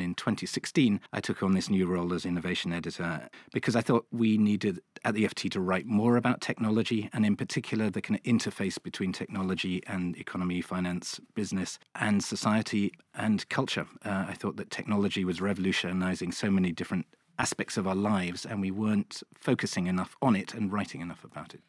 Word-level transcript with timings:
And 0.00 0.06
in 0.06 0.14
2016, 0.14 0.98
I 1.12 1.20
took 1.20 1.42
on 1.42 1.52
this 1.52 1.68
new 1.68 1.86
role 1.86 2.14
as 2.14 2.24
innovation 2.24 2.72
editor 2.72 3.28
because 3.52 3.76
I 3.76 3.82
thought 3.82 4.06
we 4.10 4.38
needed 4.38 4.80
at 5.04 5.12
the 5.12 5.24
FT 5.24 5.50
to 5.50 5.60
write 5.60 5.84
more 5.84 6.16
about 6.16 6.40
technology 6.40 7.10
and, 7.12 7.26
in 7.26 7.36
particular, 7.36 7.90
the 7.90 8.00
kind 8.00 8.18
of 8.18 8.22
interface 8.22 8.82
between 8.82 9.12
technology 9.12 9.82
and 9.86 10.16
economy, 10.16 10.62
finance, 10.62 11.20
business, 11.34 11.78
and 11.96 12.24
society 12.24 12.94
and 13.14 13.46
culture. 13.50 13.86
Uh, 14.02 14.24
I 14.26 14.32
thought 14.32 14.56
that 14.56 14.70
technology 14.70 15.22
was 15.22 15.42
revolutionizing 15.42 16.32
so 16.32 16.50
many 16.50 16.72
different 16.72 17.04
aspects 17.38 17.76
of 17.76 17.86
our 17.86 17.94
lives, 17.94 18.46
and 18.46 18.62
we 18.62 18.70
weren't 18.70 19.22
focusing 19.34 19.86
enough 19.86 20.16
on 20.22 20.34
it 20.34 20.54
and 20.54 20.72
writing 20.72 21.02
enough 21.02 21.24
about 21.24 21.52
it. 21.52 21.60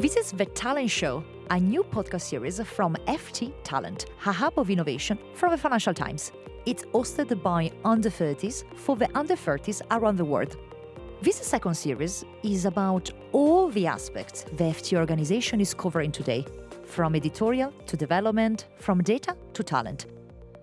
This 0.00 0.16
is 0.16 0.30
The 0.30 0.46
Talent 0.46 0.88
Show, 0.88 1.24
a 1.50 1.58
new 1.58 1.82
podcast 1.82 2.22
series 2.22 2.60
from 2.60 2.94
FT 3.06 3.52
Talent, 3.64 4.06
a 4.26 4.32
hub 4.32 4.58
of 4.58 4.70
innovation 4.70 5.18
from 5.34 5.50
the 5.50 5.56
Financial 5.56 5.94
Times. 5.94 6.32
It's 6.66 6.84
hosted 6.86 7.42
by 7.42 7.70
under 7.84 8.10
30s 8.10 8.64
for 8.76 8.96
the 8.96 9.08
under 9.16 9.34
30s 9.34 9.80
around 9.90 10.16
the 10.16 10.24
world. 10.24 10.56
This 11.22 11.36
second 11.36 11.74
series 11.74 12.24
is 12.42 12.66
about 12.66 13.10
all 13.32 13.70
the 13.70 13.86
aspects 13.86 14.44
the 14.44 14.64
FT 14.64 14.98
organization 14.98 15.60
is 15.60 15.72
covering 15.72 16.12
today, 16.12 16.44
from 16.84 17.14
editorial 17.14 17.72
to 17.86 17.96
development, 17.96 18.66
from 18.76 19.02
data 19.02 19.34
to 19.54 19.62
talent. 19.62 20.06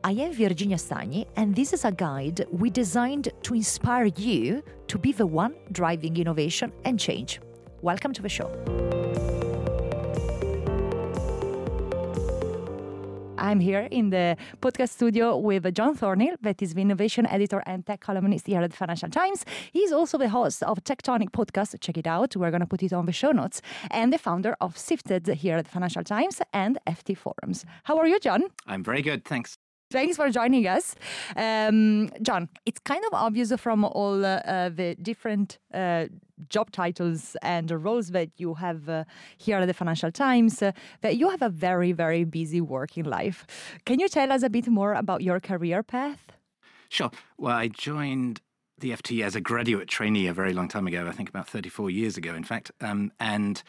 I 0.04 0.12
am 0.12 0.34
Virginia 0.34 0.78
Stagni, 0.78 1.26
and 1.36 1.56
this 1.56 1.74
is 1.74 1.84
a 1.84 1.92
guide 1.92 2.46
we 2.52 2.70
designed 2.70 3.30
to 3.42 3.56
inspire 3.56 4.06
you 4.18 4.62
to 4.88 5.00
be 5.00 5.12
the 5.12 5.26
one 5.26 5.56
driving 5.72 6.18
innovation 6.18 6.72
and 6.84 7.00
change. 7.00 7.40
Welcome 7.82 8.14
to 8.14 8.22
the 8.22 8.30
show. 8.30 8.95
I'm 13.38 13.60
here 13.60 13.88
in 13.92 14.10
the 14.12 14.38
podcast 14.62 14.90
studio 14.90 15.38
with 15.38 15.74
John 15.74 15.96
Thornhill, 15.96 16.36
that 16.42 16.62
is 16.62 16.74
the 16.74 16.82
innovation 16.82 17.26
editor 17.28 17.62
and 17.66 17.86
tech 17.86 18.00
columnist 18.00 18.48
here 18.48 18.62
at 18.62 18.72
the 18.72 18.78
Financial 18.78 19.10
Times. 19.10 19.46
He's 19.74 19.92
also 19.92 20.18
the 20.18 20.30
host 20.30 20.64
of 20.64 20.84
Tech 20.84 21.02
Tonic 21.02 21.32
Podcast. 21.32 21.76
Check 21.82 21.98
it 21.98 22.08
out. 22.08 22.36
We're 22.36 22.52
going 22.52 22.62
to 22.62 22.68
put 22.68 22.82
it 22.82 22.94
on 22.94 23.06
the 23.06 23.12
show 23.12 23.32
notes. 23.32 23.62
And 23.92 24.14
the 24.14 24.18
founder 24.18 24.56
of 24.62 24.78
Sifted 24.78 25.28
here 25.28 25.58
at 25.58 25.66
the 25.66 25.72
Financial 25.72 26.04
Times 26.04 26.42
and 26.54 26.78
FT 26.88 27.18
Forums. 27.18 27.66
How 27.84 27.98
are 27.98 28.08
you, 28.08 28.20
John? 28.20 28.44
I'm 28.68 28.84
very 28.84 29.02
good. 29.02 29.26
Thanks. 29.26 29.58
Thanks 29.92 30.18
for 30.18 30.30
joining 30.30 30.68
us. 30.68 30.96
Um, 31.36 32.10
John, 32.22 32.50
it's 32.66 32.80
kind 32.80 33.04
of 33.06 33.14
obvious 33.14 33.54
from 33.58 33.86
all 33.86 34.26
uh, 34.26 34.70
the 34.70 34.96
different 35.02 35.60
uh, 35.74 36.06
job 36.50 36.72
titles 36.72 37.36
and 37.42 37.72
roles 37.72 38.10
that 38.10 38.30
you 38.38 38.56
have 38.56 38.90
uh, 38.90 39.04
here 39.38 39.58
at 39.58 39.66
the 39.66 39.74
Financial 39.74 40.12
Times 40.12 40.62
uh, 40.62 40.72
that 41.02 41.18
you 41.18 41.30
have 41.30 41.42
a 41.42 41.50
very, 41.50 41.92
very 41.92 42.24
busy 42.24 42.62
working 42.62 43.04
life. 43.04 43.46
Can 43.86 44.00
you 44.00 44.08
tell 44.08 44.32
us 44.32 44.44
a 44.44 44.50
bit 44.50 44.68
more 44.68 44.94
about 44.94 45.22
your 45.22 45.40
career 45.40 45.84
path? 45.84 46.32
Sure. 46.90 47.12
Well, 47.38 47.56
I 47.56 47.68
joined 47.68 48.42
the 48.78 48.92
FT 48.92 49.24
as 49.24 49.36
a 49.36 49.42
graduate 49.42 49.88
trainee 49.88 50.28
a 50.28 50.34
very 50.34 50.54
long 50.54 50.68
time 50.68 50.88
ago, 50.88 51.08
I 51.08 51.12
think 51.12 51.30
about 51.30 51.48
34 51.48 51.90
years 51.90 52.18
ago, 52.18 52.36
in 52.36 52.44
fact. 52.44 52.72
Um, 52.82 53.12
and 53.20 53.64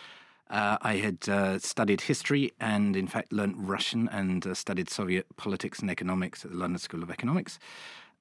uh, 0.50 0.78
I 0.80 0.96
had 0.96 1.28
uh, 1.28 1.58
studied 1.58 2.02
history 2.02 2.52
and, 2.60 2.96
in 2.96 3.06
fact, 3.06 3.32
learnt 3.32 3.56
Russian 3.58 4.08
and 4.08 4.46
uh, 4.46 4.54
studied 4.54 4.90
Soviet 4.90 5.26
politics 5.36 5.80
and 5.80 5.90
economics 5.90 6.44
at 6.44 6.50
the 6.52 6.56
London 6.56 6.78
School 6.78 7.02
of 7.02 7.10
Economics. 7.10 7.58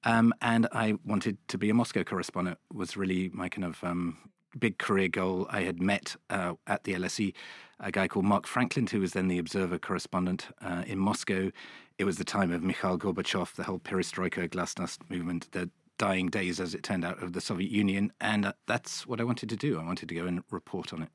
Um, 0.04 0.32
and 0.40 0.68
I 0.72 0.94
wanted 1.04 1.36
to 1.48 1.58
be 1.58 1.70
a 1.70 1.74
Moscow 1.74 2.04
correspondent. 2.04 2.58
Was 2.72 2.96
really 2.96 3.30
my 3.32 3.48
kind 3.48 3.64
of 3.64 3.82
um, 3.82 4.18
big 4.58 4.78
career 4.78 5.08
goal. 5.08 5.46
I 5.50 5.62
had 5.62 5.80
met 5.80 6.16
uh, 6.30 6.54
at 6.66 6.84
the 6.84 6.94
LSE 6.94 7.34
a 7.80 7.92
guy 7.92 8.08
called 8.08 8.24
Mark 8.24 8.46
Franklin, 8.46 8.86
who 8.86 9.00
was 9.00 9.12
then 9.12 9.28
the 9.28 9.38
Observer 9.38 9.78
correspondent 9.78 10.48
uh, 10.62 10.84
in 10.86 10.98
Moscow. 10.98 11.50
It 11.98 12.04
was 12.04 12.16
the 12.18 12.24
time 12.24 12.52
of 12.52 12.62
Mikhail 12.62 12.98
Gorbachev, 12.98 13.54
the 13.54 13.64
whole 13.64 13.78
perestroika, 13.78 14.48
glasnost 14.48 14.98
movement. 15.10 15.50
The 15.52 15.70
dying 15.98 16.28
days, 16.28 16.60
as 16.60 16.74
it 16.74 16.82
turned 16.82 17.04
out, 17.04 17.22
of 17.22 17.32
the 17.32 17.40
Soviet 17.40 17.70
Union. 17.70 18.12
And 18.20 18.46
uh, 18.46 18.52
that's 18.66 19.06
what 19.06 19.20
I 19.20 19.24
wanted 19.24 19.48
to 19.50 19.56
do. 19.56 19.78
I 19.78 19.84
wanted 19.84 20.08
to 20.08 20.14
go 20.14 20.26
and 20.26 20.42
report 20.50 20.92
on 20.92 21.02
it. 21.02 21.08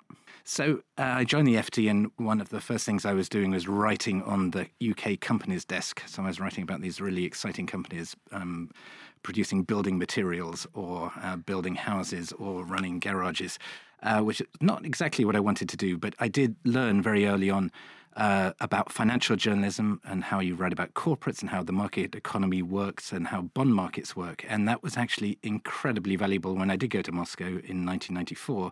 So 0.43 0.81
uh, 0.97 1.03
I 1.03 1.23
joined 1.23 1.47
the 1.47 1.55
FT, 1.55 1.89
and 1.89 2.11
one 2.17 2.41
of 2.41 2.49
the 2.49 2.61
first 2.61 2.85
things 2.85 3.05
I 3.05 3.13
was 3.13 3.29
doing 3.29 3.51
was 3.51 3.67
writing 3.67 4.23
on 4.23 4.51
the 4.51 4.67
UK 4.89 5.19
companies 5.19 5.65
desk. 5.65 6.01
So 6.07 6.23
I 6.23 6.27
was 6.27 6.39
writing 6.39 6.63
about 6.63 6.81
these 6.81 6.99
really 6.99 7.25
exciting 7.25 7.67
companies 7.67 8.15
um, 8.31 8.71
producing 9.23 9.63
building 9.63 9.97
materials 9.97 10.65
or 10.73 11.11
uh, 11.21 11.35
building 11.35 11.75
houses 11.75 12.31
or 12.33 12.65
running 12.65 12.99
garages, 12.99 13.59
uh, 14.03 14.21
which 14.21 14.41
is 14.41 14.47
not 14.59 14.85
exactly 14.85 15.25
what 15.25 15.35
I 15.35 15.39
wanted 15.39 15.69
to 15.69 15.77
do. 15.77 15.97
But 15.97 16.15
I 16.19 16.27
did 16.27 16.55
learn 16.65 17.01
very 17.01 17.27
early 17.27 17.49
on 17.49 17.71
uh, 18.15 18.51
about 18.59 18.91
financial 18.91 19.35
journalism 19.35 20.01
and 20.05 20.23
how 20.23 20.39
you 20.39 20.55
write 20.55 20.73
about 20.73 20.93
corporates 20.93 21.41
and 21.41 21.49
how 21.49 21.63
the 21.63 21.71
market 21.71 22.15
economy 22.15 22.61
works 22.61 23.11
and 23.11 23.27
how 23.27 23.43
bond 23.43 23.73
markets 23.73 24.15
work. 24.15 24.45
And 24.47 24.67
that 24.67 24.83
was 24.83 24.97
actually 24.97 25.37
incredibly 25.43 26.15
valuable 26.15 26.55
when 26.55 26.69
I 26.69 26.75
did 26.75 26.89
go 26.89 27.01
to 27.01 27.11
Moscow 27.11 27.45
in 27.45 27.85
1994. 27.85 28.71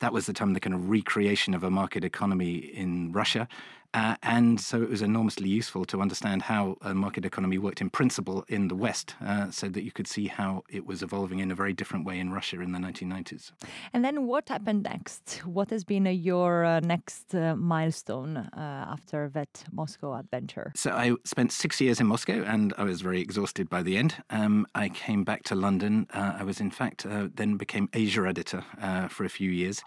That 0.00 0.12
was 0.12 0.26
the 0.26 0.32
time 0.32 0.54
the 0.54 0.60
kind 0.60 0.74
of 0.74 0.88
recreation 0.88 1.52
of 1.52 1.62
a 1.62 1.70
market 1.70 2.04
economy 2.04 2.56
in 2.56 3.12
Russia. 3.12 3.46
Uh, 3.92 4.14
and 4.22 4.60
so 4.60 4.82
it 4.82 4.88
was 4.88 5.02
enormously 5.02 5.48
useful 5.48 5.84
to 5.84 6.00
understand 6.00 6.42
how 6.42 6.76
a 6.82 6.94
market 6.94 7.24
economy 7.24 7.58
worked 7.58 7.80
in 7.80 7.90
principle 7.90 8.44
in 8.48 8.68
the 8.68 8.74
West, 8.74 9.14
uh, 9.24 9.50
so 9.50 9.68
that 9.68 9.82
you 9.82 9.90
could 9.90 10.06
see 10.06 10.28
how 10.28 10.62
it 10.68 10.86
was 10.86 11.02
evolving 11.02 11.40
in 11.40 11.50
a 11.50 11.54
very 11.54 11.72
different 11.72 12.04
way 12.04 12.18
in 12.18 12.32
Russia 12.32 12.60
in 12.60 12.72
the 12.72 12.78
1990s. 12.78 13.52
And 13.92 14.04
then 14.04 14.26
what 14.26 14.48
happened 14.48 14.84
next? 14.84 15.40
What 15.44 15.70
has 15.70 15.84
been 15.84 16.06
uh, 16.06 16.10
your 16.10 16.64
uh, 16.64 16.80
next 16.80 17.34
uh, 17.34 17.56
milestone 17.56 18.36
uh, 18.36 18.50
after 18.56 19.28
that 19.34 19.64
Moscow 19.72 20.14
adventure? 20.14 20.72
So 20.76 20.92
I 20.92 21.14
spent 21.24 21.50
six 21.52 21.80
years 21.80 22.00
in 22.00 22.06
Moscow 22.06 22.44
and 22.44 22.72
I 22.78 22.84
was 22.84 23.00
very 23.00 23.20
exhausted 23.20 23.68
by 23.68 23.82
the 23.82 23.96
end. 23.96 24.14
Um, 24.30 24.66
I 24.74 24.88
came 24.88 25.24
back 25.24 25.42
to 25.44 25.54
London. 25.54 26.06
I 26.12 26.44
was, 26.44 26.60
in 26.60 26.70
fact, 26.70 27.06
then 27.08 27.56
became 27.56 27.88
Asia 27.92 28.26
editor 28.26 28.64
for 29.08 29.24
a 29.24 29.28
few 29.28 29.50
years. 29.50 29.82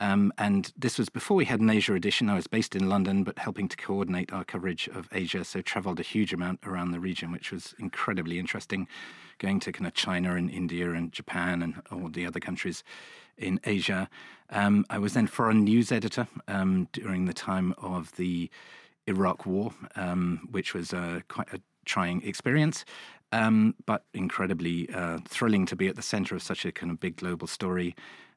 Um, 0.00 0.32
and 0.38 0.72
this 0.76 0.98
was 0.98 1.08
before 1.08 1.36
we 1.36 1.44
had 1.44 1.60
an 1.60 1.70
Asia 1.70 1.94
edition. 1.94 2.28
I 2.28 2.34
was 2.34 2.46
based 2.46 2.74
in 2.74 2.88
London, 2.88 3.22
but 3.22 3.38
helping 3.38 3.68
to 3.68 3.76
coordinate 3.76 4.32
our 4.32 4.44
coverage 4.44 4.88
of 4.88 5.08
Asia. 5.12 5.44
So 5.44 5.62
traveled 5.62 6.00
a 6.00 6.02
huge 6.02 6.32
amount 6.32 6.60
around 6.64 6.90
the 6.90 7.00
region, 7.00 7.30
which 7.30 7.52
was 7.52 7.74
incredibly 7.78 8.38
interesting, 8.38 8.88
going 9.38 9.60
to 9.60 9.72
kind 9.72 9.86
of 9.86 9.94
China 9.94 10.34
and 10.34 10.50
India 10.50 10.90
and 10.92 11.12
Japan 11.12 11.62
and 11.62 11.80
all 11.92 12.08
the 12.08 12.26
other 12.26 12.40
countries 12.40 12.82
in 13.38 13.60
Asia. 13.64 14.08
Um, 14.50 14.84
I 14.90 14.98
was 14.98 15.14
then 15.14 15.26
foreign 15.26 15.64
news 15.64 15.92
editor 15.92 16.26
um, 16.48 16.88
during 16.92 17.26
the 17.26 17.34
time 17.34 17.74
of 17.78 18.12
the 18.16 18.50
Iraq 19.06 19.46
War, 19.46 19.72
um, 19.96 20.48
which 20.50 20.74
was 20.74 20.92
uh, 20.92 21.20
quite 21.28 21.52
a 21.52 21.60
trying 21.84 22.22
experience, 22.22 22.84
um, 23.32 23.74
but 23.86 24.04
incredibly 24.14 24.88
uh, 24.90 25.18
thrilling 25.28 25.66
to 25.66 25.76
be 25.76 25.88
at 25.88 25.96
the 25.96 26.02
center 26.02 26.34
of 26.34 26.42
such 26.42 26.64
a 26.64 26.72
kind 26.72 26.90
of 26.90 27.00
big 27.00 27.16
global 27.16 27.46
story. 27.46 27.94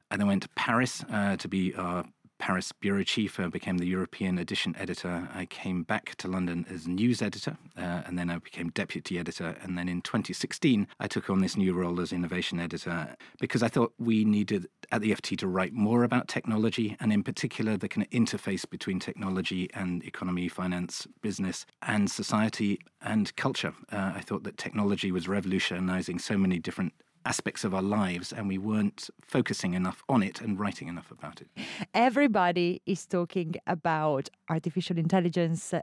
I 0.10 0.18
then 0.18 0.28
went 0.28 0.44
to 0.44 0.50
Paris 0.50 1.04
uh, 1.12 1.38
to 1.38 1.48
be 1.48 1.74
our 1.76 2.06
Paris 2.40 2.72
bureau 2.72 3.04
chief. 3.04 3.40
I 3.40 3.48
became 3.48 3.78
the 3.78 3.88
European 3.88 4.38
edition 4.38 4.76
editor. 4.78 5.30
I 5.34 5.46
came 5.46 5.84
back 5.84 6.16
to 6.18 6.28
London 6.28 6.66
as 6.70 6.88
news 6.88 7.22
editor, 7.22 7.58
uh, 7.78 8.04
and 8.06 8.18
then 8.18 8.30
I 8.30 8.38
became 8.38 8.70
deputy 8.70 9.18
editor. 9.18 9.58
And 9.62 9.78
then 9.78 9.90
in 9.90 10.02
2016, 10.02 10.88
I 11.00 11.08
took 11.08 11.30
on 11.30 11.40
this 11.40 11.58
new 11.58 11.74
role 11.74 12.00
as 12.00 12.14
innovation 12.14 12.60
editor 12.60 13.16
because 13.40 13.64
I 13.64 13.68
thought 13.68 13.94
we 13.98 14.26
needed 14.26 14.68
at 14.92 15.02
the 15.02 15.12
FT 15.12 15.38
to 15.40 15.48
write 15.48 15.74
more 15.74 16.04
about 16.04 16.28
technology, 16.28 16.96
and 17.00 17.12
in 17.12 17.24
particular, 17.24 17.78
the 17.78 17.90
kind 17.90 18.06
of 18.06 18.12
interface 18.12 18.70
between 18.70 19.00
technology 19.00 19.70
and 19.74 20.04
economy, 20.04 20.48
finance, 20.48 21.08
business, 21.22 21.66
and 21.82 22.10
society 22.10 22.80
and 23.02 23.36
culture. 23.36 23.74
Uh, 23.92 24.14
I 24.16 24.22
thought 24.22 24.44
that 24.44 24.58
technology 24.58 25.12
was 25.12 25.28
revolutionizing 25.28 26.20
so 26.20 26.38
many 26.38 26.60
different 26.60 26.94
aspects 27.28 27.64
of 27.64 27.74
our 27.74 27.82
lives 27.82 28.32
and 28.32 28.48
we 28.48 28.58
weren't 28.58 29.10
focusing 29.22 29.74
enough 29.74 30.04
on 30.08 30.24
it 30.24 30.42
and 30.42 30.60
writing 30.60 30.88
enough 30.88 31.12
about 31.12 31.42
it. 31.42 31.50
Everybody 31.94 32.82
is 32.86 33.06
talking 33.06 33.56
about 33.68 34.30
artificial 34.50 34.98
intelligence 34.98 35.74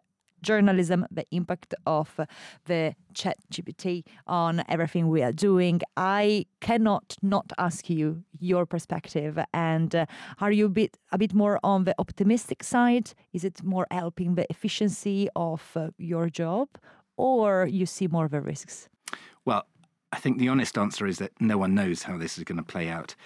journalism, 0.44 1.06
the 1.10 1.26
impact 1.30 1.74
of 1.86 2.08
the 2.66 2.94
chat 3.14 3.36
GPT 3.52 4.04
on 4.26 4.62
everything 4.68 5.08
we 5.08 5.22
are 5.22 5.32
doing. 5.32 5.80
I 5.96 6.46
cannot 6.60 7.16
not 7.22 7.50
ask 7.58 7.90
you 7.90 8.22
your 8.38 8.66
perspective. 8.66 9.38
And 9.52 9.94
uh, 9.94 10.06
are 10.40 10.52
you 10.52 10.66
a 10.66 10.74
bit, 10.80 10.98
a 11.12 11.18
bit 11.18 11.34
more 11.34 11.58
on 11.64 11.84
the 11.84 11.94
optimistic 11.98 12.62
side? 12.62 13.14
Is 13.32 13.42
it 13.44 13.62
more 13.62 13.86
helping 13.90 14.34
the 14.34 14.46
efficiency 14.50 15.28
of 15.34 15.62
uh, 15.74 15.88
your 15.98 16.28
job? 16.28 16.68
Or 17.16 17.66
you 17.66 17.86
see 17.86 18.06
more 18.06 18.26
of 18.26 18.32
the 18.32 18.40
risks? 18.40 18.88
Well, 19.44 19.66
I 20.14 20.16
think 20.16 20.38
the 20.38 20.48
honest 20.48 20.78
answer 20.78 21.08
is 21.08 21.18
that 21.18 21.32
no 21.40 21.58
one 21.58 21.74
knows 21.74 22.04
how 22.04 22.16
this 22.16 22.38
is 22.38 22.44
going 22.44 22.58
to 22.58 22.62
play 22.62 22.88
out. 22.88 23.16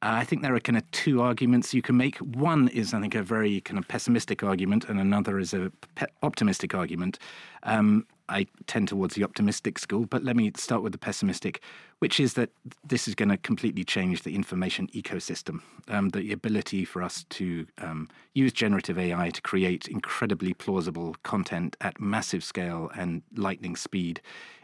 Uh, 0.00 0.16
I 0.22 0.24
think 0.24 0.40
there 0.40 0.54
are 0.54 0.60
kind 0.60 0.78
of 0.78 0.90
two 0.92 1.20
arguments 1.20 1.74
you 1.74 1.82
can 1.82 1.98
make. 1.98 2.16
One 2.18 2.68
is, 2.68 2.94
I 2.94 3.00
think, 3.00 3.14
a 3.14 3.22
very 3.22 3.60
kind 3.60 3.78
of 3.78 3.86
pessimistic 3.86 4.42
argument, 4.42 4.86
and 4.88 4.98
another 4.98 5.38
is 5.38 5.52
a 5.52 5.70
pe- 5.94 6.06
optimistic 6.22 6.74
argument. 6.74 7.18
Um, 7.64 8.06
I 8.28 8.46
tend 8.66 8.88
towards 8.88 9.14
the 9.14 9.24
optimistic 9.24 9.78
school, 9.78 10.06
but 10.06 10.24
let 10.24 10.36
me 10.36 10.52
start 10.56 10.82
with 10.82 10.92
the 10.92 10.98
pessimistic, 10.98 11.62
which 11.98 12.20
is 12.20 12.34
that 12.34 12.50
this 12.86 13.08
is 13.08 13.14
going 13.14 13.30
to 13.30 13.36
completely 13.36 13.84
change 13.84 14.22
the 14.22 14.34
information 14.34 14.88
ecosystem. 14.88 15.62
Um, 15.88 16.10
the 16.10 16.32
ability 16.32 16.84
for 16.84 17.02
us 17.02 17.24
to 17.30 17.66
um, 17.78 18.08
use 18.34 18.52
generative 18.52 18.98
AI 18.98 19.30
to 19.30 19.42
create 19.42 19.88
incredibly 19.88 20.54
plausible 20.54 21.16
content 21.22 21.76
at 21.80 22.00
massive 22.00 22.44
scale 22.44 22.90
and 22.94 23.22
lightning 23.34 23.76
speed 23.76 24.20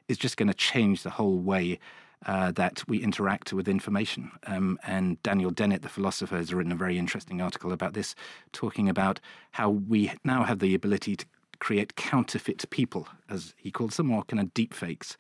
is 0.08 0.18
just 0.18 0.36
going 0.36 0.48
to 0.48 0.54
change 0.54 1.02
the 1.02 1.10
whole 1.10 1.38
way 1.38 1.78
uh, 2.26 2.50
that 2.52 2.82
we 2.88 3.02
interact 3.02 3.52
with 3.52 3.68
information. 3.68 4.30
Um, 4.46 4.78
and 4.86 5.22
Daniel 5.22 5.50
Dennett, 5.50 5.82
the 5.82 5.88
philosopher, 5.88 6.36
has 6.36 6.54
written 6.54 6.72
a 6.72 6.76
very 6.76 6.98
interesting 6.98 7.40
article 7.40 7.72
about 7.72 7.94
this, 7.94 8.14
talking 8.52 8.88
about 8.88 9.20
how 9.52 9.70
we 9.70 10.12
now 10.24 10.44
have 10.44 10.60
the 10.60 10.74
ability 10.74 11.16
to 11.16 11.26
create 11.64 11.96
counterfeit 11.96 12.68
people, 12.68 13.08
as 13.30 13.54
he 13.56 13.70
calls 13.70 13.96
them, 13.96 14.10
or 14.10 14.22
kind 14.24 14.38
of 14.38 14.52
deep 14.52 14.74
fakes. 14.74 15.16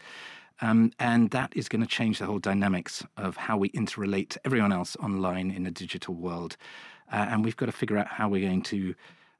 Um, 0.60 0.92
and 0.98 1.30
that 1.30 1.50
is 1.56 1.70
going 1.70 1.80
to 1.80 1.88
change 1.88 2.18
the 2.18 2.26
whole 2.26 2.38
dynamics 2.38 3.02
of 3.16 3.36
how 3.36 3.56
we 3.56 3.70
interrelate 3.70 4.28
to 4.30 4.40
everyone 4.44 4.70
else 4.70 4.94
online 4.96 5.50
in 5.50 5.66
a 5.66 5.70
digital 5.70 6.14
world. 6.14 6.58
Uh, 7.10 7.26
and 7.30 7.44
we've 7.44 7.56
got 7.56 7.66
to 7.66 7.72
figure 7.72 7.96
out 7.96 8.08
how 8.08 8.28
we're 8.28 8.46
going 8.46 8.62
to 8.62 8.94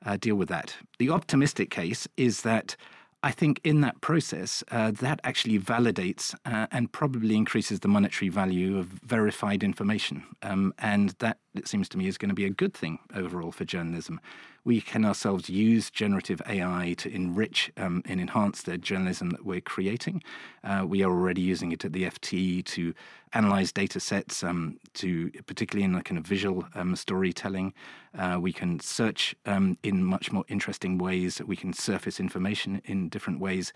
uh, 0.06 0.16
deal 0.16 0.36
with 0.36 0.48
that. 0.48 0.76
The 0.98 1.10
optimistic 1.10 1.68
case 1.70 2.08
is 2.16 2.40
that 2.40 2.74
I 3.22 3.32
think 3.32 3.60
in 3.64 3.82
that 3.82 4.00
process, 4.00 4.64
uh, 4.70 4.90
that 4.92 5.20
actually 5.24 5.58
validates 5.58 6.34
uh, 6.46 6.66
and 6.72 6.90
probably 6.90 7.36
increases 7.36 7.80
the 7.80 7.88
monetary 7.88 8.30
value 8.30 8.78
of 8.78 8.86
verified 8.86 9.62
information. 9.62 10.24
Um, 10.42 10.72
and 10.78 11.10
that, 11.18 11.36
it 11.54 11.68
seems 11.68 11.88
to 11.90 11.98
me, 11.98 12.06
is 12.06 12.18
going 12.18 12.30
to 12.30 12.34
be 12.34 12.46
a 12.46 12.50
good 12.62 12.74
thing 12.74 12.98
overall 13.14 13.52
for 13.52 13.64
journalism 13.66 14.20
we 14.64 14.80
can 14.80 15.04
ourselves 15.04 15.50
use 15.50 15.90
generative 15.90 16.40
AI 16.48 16.94
to 16.98 17.14
enrich 17.14 17.70
um, 17.76 18.02
and 18.06 18.20
enhance 18.20 18.62
the 18.62 18.78
journalism 18.78 19.30
that 19.30 19.44
we're 19.44 19.60
creating. 19.60 20.22
Uh, 20.62 20.84
we 20.86 21.02
are 21.02 21.10
already 21.10 21.42
using 21.42 21.72
it 21.72 21.84
at 21.84 21.92
the 21.92 22.04
FT 22.04 22.64
to 22.64 22.94
analyze 23.34 23.72
data 23.72 24.00
sets, 24.00 24.42
um, 24.42 24.78
to 24.94 25.30
particularly 25.46 25.84
in 25.84 25.92
the 25.92 26.02
kind 26.02 26.18
of 26.18 26.26
visual 26.26 26.64
um, 26.74 26.96
storytelling. 26.96 27.74
Uh, 28.16 28.38
we 28.40 28.52
can 28.52 28.80
search 28.80 29.34
um, 29.44 29.76
in 29.82 30.02
much 30.02 30.32
more 30.32 30.44
interesting 30.48 30.96
ways. 30.96 31.42
We 31.44 31.56
can 31.56 31.72
surface 31.72 32.18
information 32.18 32.80
in 32.86 33.08
different 33.08 33.40
ways. 33.40 33.72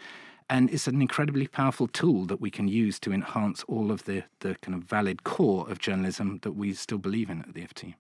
And 0.51 0.71
it's 0.71 0.87
an 0.87 1.03
incredibly 1.03 1.47
powerful 1.47 1.89
tool 1.89 2.25
that 2.27 2.41
we 2.41 2.51
can 2.51 2.69
use 2.69 2.99
to 3.01 3.13
enhance 3.13 3.63
all 3.65 3.91
of 3.91 4.05
the, 4.05 4.25
the 4.41 4.55
kind 4.63 4.75
of 4.75 4.85
valid 4.85 5.23
core 5.23 5.71
of 5.71 5.79
journalism 5.79 6.39
that 6.43 6.53
we 6.53 6.73
still 6.73 6.97
believe 6.97 7.29
in 7.29 7.41
at 7.43 7.53
the 7.53 7.61
FT. 7.61 7.95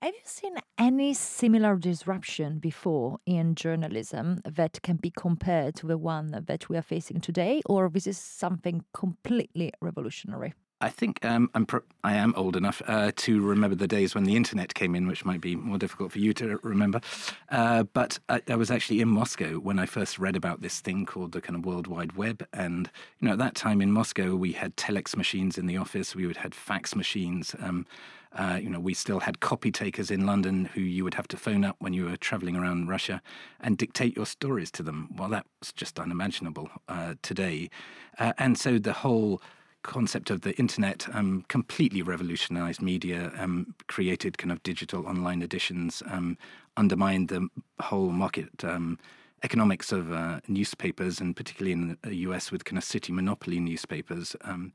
Have 0.00 0.14
you 0.14 0.20
seen 0.22 0.54
any 0.78 1.12
similar 1.12 1.74
disruption 1.76 2.60
before 2.60 3.18
in 3.26 3.56
journalism 3.56 4.40
that 4.44 4.80
can 4.82 4.94
be 4.96 5.10
compared 5.10 5.74
to 5.76 5.88
the 5.88 5.98
one 5.98 6.44
that 6.46 6.68
we 6.68 6.76
are 6.76 6.82
facing 6.82 7.20
today, 7.20 7.62
or 7.66 7.86
is 7.88 8.04
this 8.04 8.06
is 8.06 8.18
something 8.18 8.84
completely 8.94 9.72
revolutionary? 9.80 10.54
I 10.80 10.90
think 10.90 11.24
um, 11.24 11.50
I'm 11.54 11.66
pro- 11.66 11.82
I 12.04 12.14
am 12.14 12.32
old 12.36 12.54
enough 12.54 12.80
uh, 12.86 13.10
to 13.16 13.40
remember 13.40 13.74
the 13.74 13.88
days 13.88 14.14
when 14.14 14.22
the 14.22 14.36
internet 14.36 14.74
came 14.74 14.94
in, 14.94 15.08
which 15.08 15.24
might 15.24 15.40
be 15.40 15.56
more 15.56 15.78
difficult 15.78 16.12
for 16.12 16.20
you 16.20 16.32
to 16.34 16.60
remember. 16.62 17.00
Uh, 17.50 17.82
but 17.82 18.20
I, 18.28 18.40
I, 18.48 18.54
was 18.54 18.70
actually 18.70 19.00
in 19.00 19.08
Moscow 19.08 19.54
when 19.54 19.80
I 19.80 19.86
first 19.86 20.20
read 20.20 20.36
about 20.36 20.60
this 20.60 20.78
thing 20.78 21.06
called 21.06 21.32
the 21.32 21.40
kind 21.40 21.56
of 21.56 21.66
World 21.66 21.88
Wide 21.88 22.12
Web. 22.12 22.46
And 22.52 22.88
you 23.18 23.26
know, 23.26 23.32
at 23.32 23.38
that 23.38 23.56
time 23.56 23.82
in 23.82 23.90
Moscow, 23.90 24.36
we 24.36 24.52
had 24.52 24.76
telex 24.76 25.16
machines 25.16 25.58
in 25.58 25.66
the 25.66 25.76
office. 25.76 26.14
We 26.14 26.28
would 26.28 26.36
had 26.36 26.54
fax 26.54 26.94
machines. 26.94 27.56
Um, 27.60 27.84
uh, 28.32 28.58
you 28.62 28.68
know, 28.68 28.80
we 28.80 28.94
still 28.94 29.20
had 29.20 29.40
copy 29.40 29.70
takers 29.70 30.10
in 30.10 30.26
London 30.26 30.66
who 30.74 30.80
you 30.80 31.04
would 31.04 31.14
have 31.14 31.28
to 31.28 31.36
phone 31.36 31.64
up 31.64 31.76
when 31.78 31.92
you 31.92 32.04
were 32.04 32.16
traveling 32.16 32.56
around 32.56 32.88
Russia 32.88 33.22
and 33.60 33.78
dictate 33.78 34.16
your 34.16 34.26
stories 34.26 34.70
to 34.72 34.82
them. 34.82 35.08
Well, 35.16 35.28
that 35.30 35.46
was 35.60 35.72
just 35.72 35.98
unimaginable 35.98 36.68
uh, 36.88 37.14
today. 37.22 37.70
Uh, 38.18 38.32
and 38.38 38.58
so 38.58 38.78
the 38.78 38.92
whole 38.92 39.40
concept 39.82 40.30
of 40.30 40.42
the 40.42 40.56
internet 40.58 41.06
um, 41.14 41.44
completely 41.48 42.02
revolutionized 42.02 42.82
media, 42.82 43.32
um, 43.38 43.74
created 43.86 44.36
kind 44.36 44.52
of 44.52 44.62
digital 44.62 45.06
online 45.06 45.40
editions, 45.40 46.02
um, 46.10 46.36
undermined 46.76 47.28
the 47.28 47.48
whole 47.80 48.10
market 48.10 48.50
um, 48.64 48.98
economics 49.42 49.92
of 49.92 50.12
uh, 50.12 50.40
newspapers, 50.48 51.20
and 51.20 51.36
particularly 51.36 51.72
in 51.72 51.96
the 52.02 52.16
US 52.16 52.50
with 52.50 52.64
kind 52.64 52.78
of 52.78 52.84
city 52.84 53.12
monopoly 53.12 53.60
newspapers. 53.60 54.36
Um, 54.42 54.72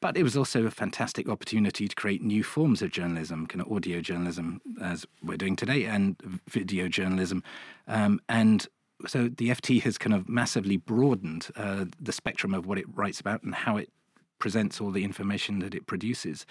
but 0.00 0.16
it 0.16 0.22
was 0.22 0.36
also 0.36 0.66
a 0.66 0.70
fantastic 0.70 1.28
opportunity 1.28 1.88
to 1.88 1.94
create 1.94 2.22
new 2.22 2.42
forms 2.42 2.82
of 2.82 2.90
journalism, 2.90 3.46
kind 3.46 3.62
of 3.62 3.72
audio 3.72 4.00
journalism, 4.00 4.60
as 4.80 5.06
we're 5.22 5.36
doing 5.36 5.56
today, 5.56 5.84
and 5.84 6.16
video 6.48 6.88
journalism. 6.88 7.42
Um, 7.88 8.20
and 8.28 8.66
so 9.06 9.28
the 9.28 9.48
FT 9.48 9.82
has 9.82 9.98
kind 9.98 10.14
of 10.14 10.28
massively 10.28 10.76
broadened 10.76 11.48
uh, 11.56 11.86
the 12.00 12.12
spectrum 12.12 12.54
of 12.54 12.66
what 12.66 12.78
it 12.78 12.86
writes 12.94 13.20
about 13.20 13.42
and 13.42 13.54
how 13.54 13.76
it 13.76 13.90
presents 14.38 14.80
all 14.80 14.90
the 14.90 15.04
information 15.04 15.60
that 15.60 15.74
it 15.74 15.86
produces. 15.86 16.46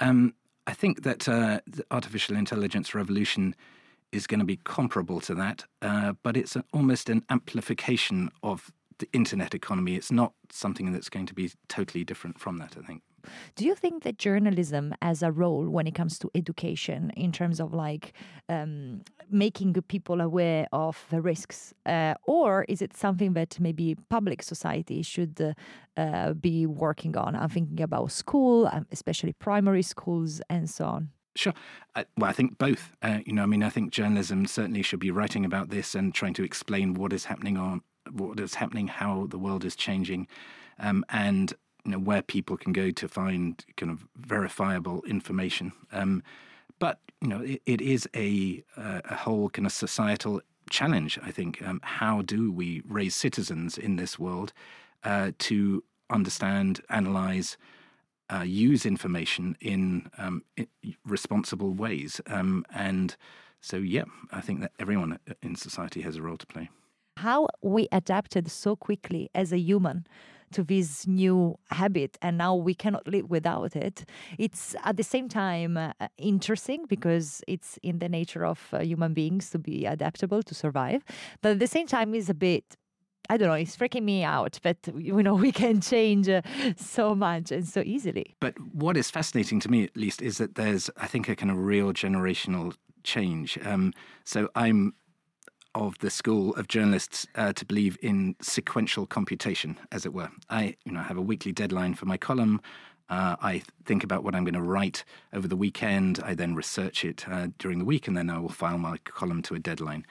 Um, 0.00 0.34
I 0.66 0.72
think 0.72 1.02
that 1.02 1.28
uh, 1.28 1.60
the 1.66 1.84
artificial 1.90 2.36
intelligence 2.36 2.94
revolution 2.94 3.54
is 4.12 4.26
going 4.26 4.40
to 4.40 4.46
be 4.46 4.58
comparable 4.64 5.20
to 5.20 5.34
that, 5.34 5.64
uh, 5.82 6.14
but 6.22 6.36
it's 6.36 6.56
almost 6.72 7.10
an 7.10 7.24
amplification 7.28 8.30
of 8.42 8.70
the 8.98 9.08
internet 9.12 9.54
economy. 9.54 9.94
It's 9.94 10.12
not 10.12 10.32
something 10.50 10.92
that's 10.92 11.08
going 11.08 11.26
to 11.26 11.34
be 11.34 11.50
totally 11.68 12.04
different 12.04 12.40
from 12.40 12.58
that, 12.58 12.76
I 12.78 12.86
think. 12.86 13.02
Do 13.56 13.64
you 13.64 13.74
think 13.74 14.02
that 14.02 14.18
journalism 14.18 14.94
has 15.02 15.22
a 15.22 15.32
role 15.32 15.68
when 15.68 15.86
it 15.86 15.94
comes 15.94 16.18
to 16.20 16.30
education 16.34 17.10
in 17.16 17.32
terms 17.32 17.60
of 17.60 17.72
like 17.72 18.12
um, 18.48 19.02
making 19.30 19.74
people 19.88 20.20
aware 20.20 20.66
of 20.72 21.04
the 21.10 21.20
risks? 21.20 21.72
Uh, 21.86 22.14
or 22.26 22.64
is 22.68 22.82
it 22.82 22.96
something 22.96 23.32
that 23.34 23.58
maybe 23.60 23.96
public 24.08 24.42
society 24.42 25.02
should 25.02 25.40
uh, 25.40 26.00
uh, 26.00 26.32
be 26.34 26.66
working 26.66 27.16
on? 27.16 27.34
I'm 27.36 27.48
thinking 27.48 27.80
about 27.80 28.12
school, 28.12 28.68
um, 28.72 28.86
especially 28.92 29.32
primary 29.32 29.82
schools, 29.82 30.40
and 30.50 30.68
so 30.68 30.84
on. 30.84 31.08
Sure. 31.36 31.54
Uh, 31.96 32.04
well, 32.16 32.30
I 32.30 32.32
think 32.32 32.58
both. 32.58 32.92
Uh, 33.02 33.18
you 33.26 33.32
know, 33.32 33.42
I 33.42 33.46
mean, 33.46 33.62
I 33.62 33.68
think 33.68 33.92
journalism 33.92 34.46
certainly 34.46 34.82
should 34.82 35.00
be 35.00 35.10
writing 35.10 35.44
about 35.44 35.70
this 35.70 35.94
and 35.94 36.14
trying 36.14 36.34
to 36.34 36.44
explain 36.44 36.94
what 36.94 37.12
is 37.12 37.24
happening 37.24 37.56
on 37.56 37.82
what 38.14 38.40
is 38.40 38.54
happening, 38.54 38.88
how 38.88 39.26
the 39.28 39.38
world 39.38 39.64
is 39.64 39.76
changing, 39.76 40.26
um, 40.78 41.04
and 41.08 41.52
you 41.84 41.92
know, 41.92 41.98
where 41.98 42.22
people 42.22 42.56
can 42.56 42.72
go 42.72 42.90
to 42.90 43.08
find 43.08 43.64
kind 43.76 43.92
of 43.92 44.06
verifiable 44.16 45.02
information. 45.06 45.72
Um, 45.92 46.22
but 46.78 46.98
you 47.20 47.28
know, 47.28 47.40
it, 47.40 47.62
it 47.66 47.80
is 47.80 48.08
a 48.14 48.62
a 48.76 49.14
whole 49.14 49.50
kind 49.50 49.66
of 49.66 49.72
societal 49.72 50.40
challenge. 50.70 51.18
I 51.22 51.30
think. 51.30 51.62
Um, 51.62 51.80
how 51.82 52.22
do 52.22 52.50
we 52.52 52.82
raise 52.88 53.14
citizens 53.14 53.76
in 53.76 53.96
this 53.96 54.18
world 54.18 54.52
uh, 55.02 55.32
to 55.40 55.84
understand, 56.10 56.80
analyze? 56.88 57.56
Uh, 58.30 58.40
use 58.40 58.86
information 58.86 59.54
in, 59.60 60.08
um, 60.16 60.42
in 60.56 60.66
responsible 61.04 61.74
ways, 61.74 62.22
um, 62.26 62.64
and 62.74 63.16
so 63.60 63.76
yeah, 63.76 64.04
I 64.32 64.40
think 64.40 64.60
that 64.62 64.72
everyone 64.78 65.18
in 65.42 65.56
society 65.56 66.00
has 66.00 66.16
a 66.16 66.22
role 66.22 66.38
to 66.38 66.46
play 66.46 66.70
how 67.16 67.48
we 67.62 67.88
adapted 67.92 68.50
so 68.50 68.76
quickly 68.76 69.30
as 69.34 69.52
a 69.52 69.58
human 69.58 70.06
to 70.52 70.62
this 70.62 71.06
new 71.06 71.56
habit 71.70 72.16
and 72.22 72.38
now 72.38 72.54
we 72.54 72.74
cannot 72.74 73.06
live 73.08 73.28
without 73.28 73.74
it 73.74 74.04
it's 74.38 74.76
at 74.84 74.96
the 74.96 75.02
same 75.02 75.28
time 75.28 75.76
uh, 75.76 75.92
interesting 76.16 76.84
because 76.88 77.42
it's 77.48 77.76
in 77.82 77.98
the 77.98 78.08
nature 78.08 78.46
of 78.46 78.68
uh, 78.72 78.78
human 78.78 79.12
beings 79.14 79.50
to 79.50 79.58
be 79.58 79.84
adaptable 79.84 80.42
to 80.42 80.54
survive 80.54 81.04
but 81.42 81.52
at 81.52 81.58
the 81.58 81.66
same 81.66 81.86
time 81.86 82.14
is 82.14 82.30
a 82.30 82.34
bit 82.34 82.76
I 83.30 83.38
don't 83.38 83.48
know, 83.48 83.54
it's 83.54 83.74
freaking 83.74 84.02
me 84.02 84.22
out, 84.22 84.58
but 84.62 84.76
you 84.96 85.22
know, 85.22 85.34
we 85.46 85.50
can 85.50 85.80
change 85.80 86.28
uh, 86.28 86.42
so 86.76 87.14
much 87.14 87.50
and 87.50 87.66
so 87.66 87.80
easily. 87.80 88.36
But 88.38 88.54
what 88.60 88.98
is 88.98 89.10
fascinating 89.10 89.60
to 89.60 89.70
me, 89.70 89.84
at 89.84 89.96
least, 89.96 90.20
is 90.20 90.36
that 90.36 90.56
there's, 90.56 90.90
I 90.98 91.06
think, 91.06 91.28
a 91.30 91.34
kind 91.34 91.50
of 91.50 91.56
real 91.56 91.94
generational 91.94 92.74
change. 93.02 93.58
Um, 93.64 93.92
so 94.24 94.50
I'm 94.54 94.92
of 95.74 95.98
the 95.98 96.10
school 96.10 96.54
of 96.54 96.68
journalists 96.68 97.26
uh, 97.34 97.52
to 97.52 97.64
believe 97.64 97.98
in 98.02 98.36
sequential 98.40 99.06
computation, 99.06 99.78
as 99.90 100.06
it 100.06 100.12
were. 100.12 100.30
I, 100.48 100.76
you 100.84 100.92
know, 100.92 101.00
have 101.00 101.16
a 101.16 101.22
weekly 101.22 101.52
deadline 101.52 101.94
for 101.94 102.06
my 102.06 102.16
column. 102.16 102.60
Uh, 103.08 103.36
I 103.40 103.62
think 103.84 104.02
about 104.02 104.24
what 104.24 104.34
I'm 104.34 104.44
going 104.44 104.54
to 104.54 104.62
write 104.62 105.04
over 105.32 105.46
the 105.46 105.56
weekend. 105.56 106.20
I 106.24 106.34
then 106.34 106.54
research 106.54 107.04
it 107.04 107.28
uh, 107.28 107.48
during 107.58 107.78
the 107.78 107.84
week, 107.84 108.08
and 108.08 108.16
then 108.16 108.30
I 108.30 108.38
will 108.38 108.48
file 108.48 108.78
my 108.78 108.98
column 109.04 109.42
to 109.42 109.54
a 109.54 109.58
deadline. 109.58 110.06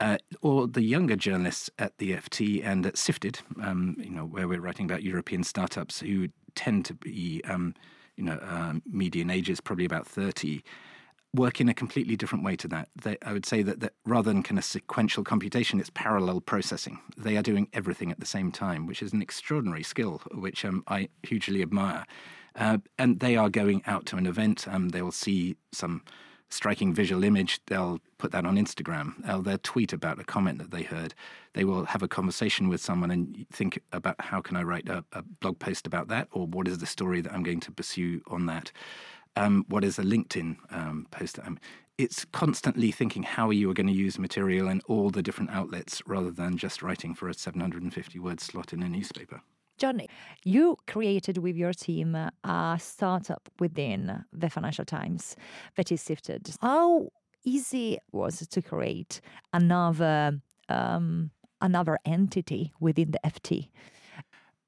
Uh, 0.00 0.16
or 0.40 0.66
the 0.66 0.82
younger 0.82 1.16
journalists 1.16 1.68
at 1.78 1.98
the 1.98 2.12
FT 2.12 2.64
and 2.64 2.86
at 2.86 2.96
Sifted, 2.96 3.40
um, 3.62 3.96
you 3.98 4.10
know, 4.10 4.24
where 4.24 4.48
we're 4.48 4.60
writing 4.60 4.86
about 4.86 5.02
European 5.02 5.44
startups 5.44 6.00
who 6.00 6.28
tend 6.54 6.86
to 6.86 6.94
be, 6.94 7.42
um, 7.44 7.74
you 8.16 8.24
know, 8.24 8.38
um, 8.42 8.82
median 8.90 9.28
ages 9.28 9.60
probably 9.60 9.84
about 9.84 10.06
30 10.06 10.62
work 11.34 11.60
in 11.60 11.68
a 11.68 11.74
completely 11.74 12.16
different 12.16 12.44
way 12.44 12.56
to 12.56 12.68
that. 12.68 12.88
They, 13.02 13.16
I 13.24 13.32
would 13.32 13.46
say 13.46 13.62
that, 13.62 13.80
that 13.80 13.92
rather 14.04 14.32
than 14.32 14.42
kind 14.42 14.58
of 14.58 14.64
sequential 14.64 15.22
computation, 15.22 15.78
it's 15.78 15.90
parallel 15.90 16.40
processing. 16.40 16.98
They 17.16 17.36
are 17.36 17.42
doing 17.42 17.68
everything 17.72 18.10
at 18.10 18.20
the 18.20 18.26
same 18.26 18.50
time, 18.50 18.86
which 18.86 19.02
is 19.02 19.12
an 19.12 19.22
extraordinary 19.22 19.82
skill, 19.84 20.22
which 20.32 20.64
um, 20.64 20.82
I 20.88 21.08
hugely 21.22 21.62
admire. 21.62 22.04
Uh, 22.56 22.78
and 22.98 23.20
they 23.20 23.36
are 23.36 23.48
going 23.48 23.82
out 23.86 24.06
to 24.06 24.16
an 24.16 24.26
event. 24.26 24.66
Um, 24.66 24.88
they 24.88 25.02
will 25.02 25.12
see 25.12 25.56
some 25.72 26.02
striking 26.50 26.92
visual 26.92 27.24
image, 27.24 27.60
they'll 27.66 28.00
put 28.18 28.32
that 28.32 28.44
on 28.44 28.56
Instagram. 28.56 29.24
They'll, 29.24 29.40
they'll 29.40 29.58
tweet 29.58 29.92
about 29.92 30.18
a 30.18 30.24
comment 30.24 30.58
that 30.58 30.70
they 30.70 30.82
heard. 30.82 31.14
They 31.54 31.64
will 31.64 31.84
have 31.86 32.02
a 32.02 32.08
conversation 32.08 32.68
with 32.68 32.80
someone 32.80 33.10
and 33.10 33.46
think 33.52 33.80
about 33.92 34.16
how 34.20 34.40
can 34.40 34.56
I 34.56 34.62
write 34.62 34.88
a, 34.88 35.04
a 35.12 35.22
blog 35.22 35.58
post 35.58 35.86
about 35.86 36.08
that, 36.08 36.28
or 36.32 36.46
what 36.46 36.68
is 36.68 36.78
the 36.78 36.86
story 36.86 37.20
that 37.20 37.32
I'm 37.32 37.42
going 37.42 37.60
to 37.60 37.72
pursue 37.72 38.20
on 38.26 38.46
that. 38.46 38.72
Um, 39.36 39.64
what 39.68 39.84
is 39.84 39.98
a 39.98 40.02
LinkedIn 40.02 40.56
um, 40.70 41.06
post? 41.10 41.38
Um, 41.42 41.58
it's 41.98 42.24
constantly 42.24 42.90
thinking 42.90 43.22
how 43.22 43.50
you 43.50 43.70
are 43.70 43.74
going 43.74 43.86
to 43.86 43.92
use 43.92 44.18
material 44.18 44.68
in 44.68 44.80
all 44.86 45.10
the 45.10 45.22
different 45.22 45.50
outlets 45.50 46.02
rather 46.06 46.30
than 46.30 46.56
just 46.56 46.82
writing 46.82 47.14
for 47.14 47.28
a 47.28 47.34
750 47.34 48.18
word 48.18 48.40
slot 48.40 48.72
in 48.72 48.82
a 48.82 48.88
newspaper. 48.88 49.42
Johnny, 49.80 50.08
you 50.44 50.76
created 50.86 51.38
with 51.38 51.56
your 51.56 51.72
team 51.72 52.14
a 52.14 52.78
startup 52.78 53.48
within 53.58 54.24
the 54.32 54.50
Financial 54.50 54.84
Times 54.84 55.36
that 55.76 55.90
is 55.90 56.02
Sifted. 56.02 56.50
How 56.60 57.08
easy 57.44 57.98
was 58.12 58.42
it 58.42 58.50
to 58.50 58.62
create 58.62 59.20
another 59.52 60.40
um, 60.68 61.30
another 61.62 61.98
entity 62.04 62.72
within 62.78 63.10
the 63.10 63.20
FT? 63.24 63.68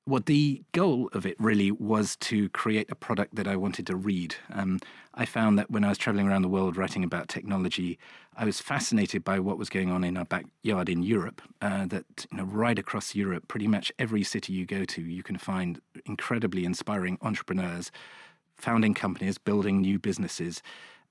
Well, 0.05 0.23
the 0.25 0.63
goal 0.73 1.09
of 1.13 1.25
it 1.25 1.37
really 1.39 1.71
was 1.71 2.17
to 2.17 2.49
create 2.49 2.91
a 2.91 2.95
product 2.95 3.37
that 3.37 3.47
I 3.47 3.55
wanted 3.55 3.87
to 3.87 3.97
read. 3.97 4.35
Um, 4.53 4.81
I 5.15 5.25
found 5.25 5.59
that 5.59 5.71
when 5.71 5.85
I 5.85 5.91
was 5.91 5.99
traveling 5.99 6.27
around 6.27 6.43
the 6.43 6.49
world 6.49 6.77
writing 6.77 7.05
about 7.05 7.29
technology, 7.29 7.99
I 8.37 8.45
was 8.45 8.61
fascinated 8.61 9.23
by 9.23 9.39
what 9.39 9.59
was 9.59 9.69
going 9.69 9.91
on 9.91 10.03
in 10.03 10.17
our 10.17 10.25
backyard 10.25 10.89
in 10.89 11.05
Europe. 11.05 11.41
Uh, 11.61 11.87
that 11.87 12.27
you 12.31 12.39
know, 12.39 12.45
right 12.45 12.79
across 12.79 13.15
Europe, 13.15 13.47
pretty 13.47 13.69
much 13.69 13.93
every 13.99 14.25
city 14.25 14.53
you 14.53 14.67
go 14.67 14.85
to, 14.85 15.03
you 15.03 15.23
can 15.23 15.39
find 15.39 15.81
incredibly 16.05 16.65
inspiring 16.65 17.17
entrepreneurs 17.23 17.93
founding 18.57 18.95
companies, 18.95 19.39
building 19.39 19.81
new 19.81 19.99
businesses. 19.99 20.63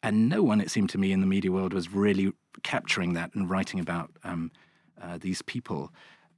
And 0.03 0.29
no 0.29 0.41
one, 0.41 0.61
it 0.61 0.71
seemed 0.71 0.89
to 0.91 0.97
me, 0.97 1.11
in 1.11 1.19
the 1.21 1.27
media 1.27 1.51
world 1.51 1.73
was 1.73 1.93
really 1.93 2.31
capturing 2.63 3.13
that 3.13 3.33
and 3.35 3.49
writing 3.49 3.79
about 3.79 4.09
um, 4.23 4.51
uh, 5.01 5.17
these 5.19 5.41
people. 5.41 5.91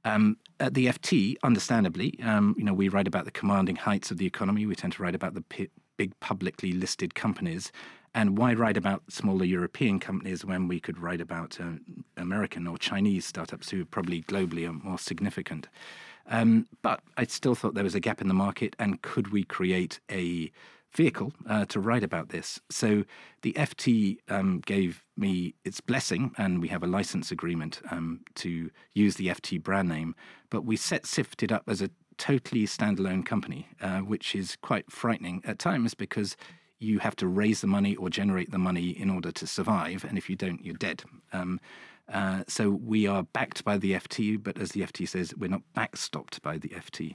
Um, 0.04 0.36
at 0.60 0.74
the 0.74 0.86
FT, 0.86 1.36
understandably, 1.42 2.18
um, 2.22 2.54
you 2.58 2.64
know, 2.64 2.74
we 2.74 2.88
write 2.88 3.08
about 3.08 3.24
the 3.24 3.30
commanding 3.30 3.76
heights 3.76 4.10
of 4.10 4.18
the 4.18 4.26
economy. 4.26 4.66
We 4.66 4.74
tend 4.74 4.92
to 4.94 5.02
write 5.02 5.14
about 5.14 5.34
the 5.34 5.40
p- 5.42 5.70
big 5.96 6.18
publicly 6.20 6.72
listed 6.72 7.14
companies. 7.14 7.72
And 8.14 8.38
why 8.38 8.54
write 8.54 8.76
about 8.76 9.02
smaller 9.08 9.44
European 9.44 9.98
companies 9.98 10.44
when 10.44 10.68
we 10.68 10.78
could 10.78 10.98
write 10.98 11.20
about 11.20 11.58
uh, 11.60 11.78
American 12.16 12.66
or 12.66 12.78
Chinese 12.78 13.26
startups 13.26 13.70
who 13.70 13.84
probably 13.84 14.22
globally 14.22 14.68
are 14.68 14.72
more 14.72 14.98
significant? 14.98 15.68
Um, 16.26 16.68
but 16.82 17.00
I 17.16 17.24
still 17.24 17.54
thought 17.54 17.74
there 17.74 17.84
was 17.84 17.94
a 17.94 18.00
gap 18.00 18.20
in 18.20 18.28
the 18.28 18.34
market, 18.34 18.76
and 18.78 19.02
could 19.02 19.32
we 19.32 19.42
create 19.42 20.00
a 20.10 20.50
vehicle 20.94 21.32
uh, 21.48 21.64
to 21.66 21.80
write 21.80 22.04
about 22.04 22.28
this. 22.28 22.60
So 22.70 23.04
the 23.42 23.52
FT 23.54 24.18
um, 24.28 24.60
gave 24.64 25.04
me 25.16 25.54
its 25.64 25.80
blessing, 25.80 26.32
and 26.38 26.60
we 26.60 26.68
have 26.68 26.82
a 26.82 26.86
license 26.86 27.30
agreement 27.30 27.80
um, 27.90 28.20
to 28.36 28.70
use 28.92 29.16
the 29.16 29.28
FT 29.28 29.62
brand 29.62 29.88
name. 29.88 30.14
But 30.50 30.64
we 30.64 30.76
set 30.76 31.06
Sifted 31.06 31.52
up 31.52 31.64
as 31.68 31.80
a 31.80 31.90
totally 32.18 32.66
standalone 32.66 33.24
company, 33.24 33.68
uh, 33.80 33.98
which 33.98 34.34
is 34.34 34.56
quite 34.62 34.90
frightening 34.90 35.42
at 35.44 35.58
times 35.58 35.94
because 35.94 36.36
you 36.78 36.98
have 36.98 37.16
to 37.16 37.26
raise 37.26 37.60
the 37.60 37.66
money 37.66 37.94
or 37.96 38.10
generate 38.10 38.50
the 38.50 38.58
money 38.58 38.90
in 38.90 39.10
order 39.10 39.30
to 39.32 39.46
survive, 39.46 40.04
and 40.04 40.18
if 40.18 40.28
you 40.28 40.36
don't, 40.36 40.64
you're 40.64 40.74
dead. 40.74 41.04
Um, 41.32 41.60
uh, 42.12 42.42
so 42.46 42.70
we 42.70 43.06
are 43.06 43.22
backed 43.22 43.64
by 43.64 43.78
the 43.78 43.92
FT, 43.92 44.42
but 44.42 44.58
as 44.58 44.72
the 44.72 44.82
FT 44.82 45.08
says, 45.08 45.34
we're 45.36 45.48
not 45.48 45.62
backstopped 45.76 46.42
by 46.42 46.58
the 46.58 46.68
FT. 46.68 47.14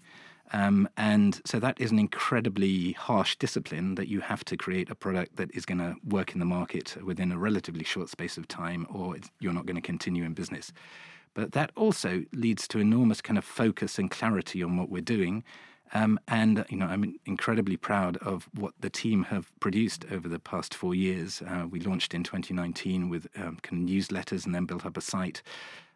Um, 0.52 0.90
and 0.98 1.40
so 1.46 1.60
that 1.60 1.80
is 1.80 1.92
an 1.92 2.00
incredibly 2.00 2.94
harsh 2.94 3.36
discipline 3.36 3.96
that 3.96 4.08
you 4.08 4.20
have 4.22 4.44
to 4.46 4.58
create 4.58 4.90
a 4.90 4.96
product 4.96 5.36
that 5.36 5.54
is 5.54 5.66
going 5.66 5.78
to 5.78 5.96
work 6.04 6.34
in 6.34 6.40
the 6.40 6.46
market 6.46 6.98
within 7.04 7.32
a 7.32 7.38
relatively 7.38 7.84
short 7.84 8.10
space 8.10 8.38
of 8.38 8.48
time, 8.48 8.88
or 8.90 9.16
you're 9.40 9.54
not 9.54 9.66
going 9.66 9.76
to 9.76 9.82
continue 9.82 10.24
in 10.24 10.34
business. 10.34 10.72
But 11.36 11.52
that 11.52 11.72
also 11.76 12.24
leads 12.34 12.68
to 12.70 12.80
enormous 12.80 13.22
kind 13.22 13.38
of 13.38 13.46
focus 13.46 14.00
and 14.00 14.10
clarity 14.10 14.64
on 14.64 14.78
what 14.78 14.90
we're 14.90 15.02
doing. 15.02 15.44
Um, 15.94 16.20
and 16.28 16.66
you 16.70 16.78
know, 16.78 16.86
I'm 16.86 17.16
incredibly 17.26 17.78
proud 17.78 18.18
of 18.18 18.48
what 18.54 18.74
the 18.80 18.90
team 18.90 19.24
have 19.26 19.52
produced 19.60 20.06
over 20.12 20.28
the 20.28 20.40
past 20.40 20.74
four 20.74 20.94
years. 20.94 21.42
Uh, 21.48 21.66
we 21.70 21.80
launched 21.80 22.14
in 22.14 22.24
2019 22.24 23.10
with 23.10 23.28
um, 23.36 23.58
kind 23.62 23.90
of 23.90 23.96
newsletters, 23.96 24.46
and 24.46 24.54
then 24.54 24.66
built 24.66 24.86
up 24.86 24.98
a 24.98 25.02
site. 25.02 25.42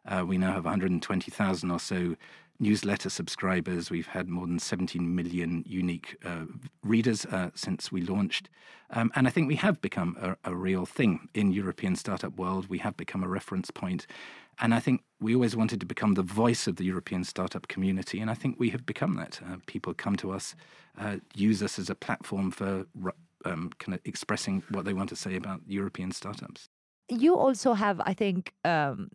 Uh, 0.05 0.25
we 0.25 0.38
now 0.38 0.53
have 0.53 0.65
120,000 0.65 1.72
or 1.72 1.79
so 1.79 2.15
newsletter 2.60 3.10
subscribers. 3.10 3.89
We've 3.89 4.07
had 4.07 4.27
more 4.29 4.48
than 4.48 4.60
17 4.60 5.15
million 5.15 5.63
unique 5.67 6.15
uh, 6.24 6.45
readers 6.83 7.25
uh, 7.25 7.50
since 7.55 7.91
we 7.91 8.01
launched. 8.01 8.50
Um, 8.91 9.12
and 9.15 9.27
I 9.27 9.31
think 9.31 9.48
we 9.48 9.55
have 9.55 9.81
become 9.81 10.15
a, 10.19 10.51
a, 10.51 10.55
real 10.55 10.86
thing 10.86 11.29
in 11.33 11.51
European 11.51 11.95
startup 11.95 12.38
world. 12.38 12.67
We 12.67 12.77
have 12.79 12.95
become 12.95 13.24
a 13.24 13.27
reference 13.27 13.72
point. 13.72 14.05
And 14.60 14.74
I 14.74 14.79
think 14.79 15.01
we 15.19 15.33
always 15.33 15.55
wanted 15.55 15.79
to 15.79 15.86
become 15.86 16.13
the 16.13 16.22
voice 16.22 16.67
of 16.67 16.75
the 16.75 16.83
European 16.83 17.24
startup 17.24 17.67
community. 17.67 18.19
And 18.19 18.29
I 18.29 18.36
think 18.36 18.60
we 18.60 18.69
have 18.69 18.86
become 18.86 19.15
that. 19.15 19.39
Uh, 19.43 19.57
people 19.65 19.93
come 19.93 20.15
to 20.17 20.31
us, 20.31 20.55
uh, 21.00 21.17
use 21.33 21.63
us 21.63 21.79
as 21.79 21.89
a 21.89 21.95
platform 21.95 22.51
for 22.51 22.86
um, 23.45 23.72
kind 23.79 23.95
of 23.95 24.00
expressing 24.05 24.63
what 24.69 24.86
they 24.86 24.93
want 24.93 25.10
to 25.10 25.15
say 25.15 25.36
about 25.36 25.62
European 25.67 26.12
startups 26.12 26.69
you 27.10 27.36
also 27.36 27.74
have, 27.74 28.01
I 28.01 28.13
think, 28.13 28.53
um, 28.63 29.10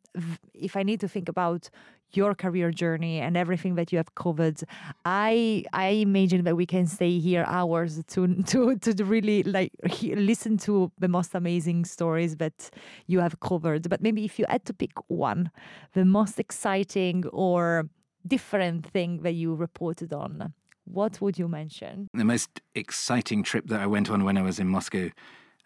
if 0.54 0.76
I 0.76 0.82
need 0.82 1.00
to 1.00 1.08
think 1.08 1.28
about 1.28 1.70
your 2.12 2.34
career 2.34 2.70
journey 2.70 3.20
and 3.20 3.36
everything 3.36 3.74
that 3.74 3.92
you 3.92 3.98
have 3.98 4.14
covered, 4.14 4.62
I 5.04 5.64
I 5.72 5.88
imagine 5.88 6.44
that 6.44 6.56
we 6.56 6.64
can 6.64 6.86
stay 6.86 7.18
here 7.18 7.44
hours 7.46 8.02
to 8.08 8.42
to 8.46 8.76
to 8.76 9.04
really 9.04 9.42
like 9.42 9.72
listen 10.02 10.56
to 10.58 10.90
the 10.98 11.08
most 11.08 11.34
amazing 11.34 11.84
stories 11.84 12.36
that 12.36 12.70
you 13.06 13.20
have 13.20 13.40
covered. 13.40 13.88
But 13.88 14.00
maybe 14.00 14.24
if 14.24 14.38
you 14.38 14.46
had 14.48 14.64
to 14.66 14.72
pick 14.72 14.92
one, 15.08 15.50
the 15.92 16.04
most 16.04 16.38
exciting 16.38 17.26
or 17.26 17.88
different 18.26 18.86
thing 18.86 19.22
that 19.22 19.32
you 19.32 19.54
reported 19.54 20.12
on, 20.12 20.54
what 20.84 21.20
would 21.20 21.38
you 21.38 21.48
mention? 21.48 22.08
The 22.14 22.24
most 22.24 22.60
exciting 22.74 23.42
trip 23.42 23.66
that 23.68 23.80
I 23.80 23.86
went 23.86 24.10
on 24.10 24.24
when 24.24 24.38
I 24.38 24.42
was 24.42 24.58
in 24.58 24.68
Moscow 24.68 25.10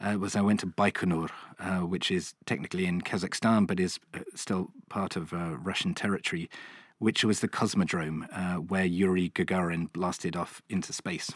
uh, 0.02 0.18
was 0.18 0.36
I 0.36 0.40
went 0.40 0.60
to 0.60 0.66
Baikonur, 0.66 1.30
uh, 1.58 1.86
which 1.86 2.10
is 2.10 2.34
technically 2.44 2.86
in 2.86 3.00
Kazakhstan 3.00 3.66
but 3.66 3.78
is 3.78 3.98
uh, 4.14 4.20
still 4.34 4.70
part 4.88 5.16
of 5.16 5.32
uh, 5.32 5.56
Russian 5.58 5.94
territory, 5.94 6.50
which 6.98 7.24
was 7.24 7.40
the 7.40 7.48
cosmodrome 7.48 8.26
uh, 8.32 8.56
where 8.56 8.84
Yuri 8.84 9.30
Gagarin 9.30 9.92
blasted 9.92 10.36
off 10.36 10.62
into 10.68 10.92
space. 10.92 11.30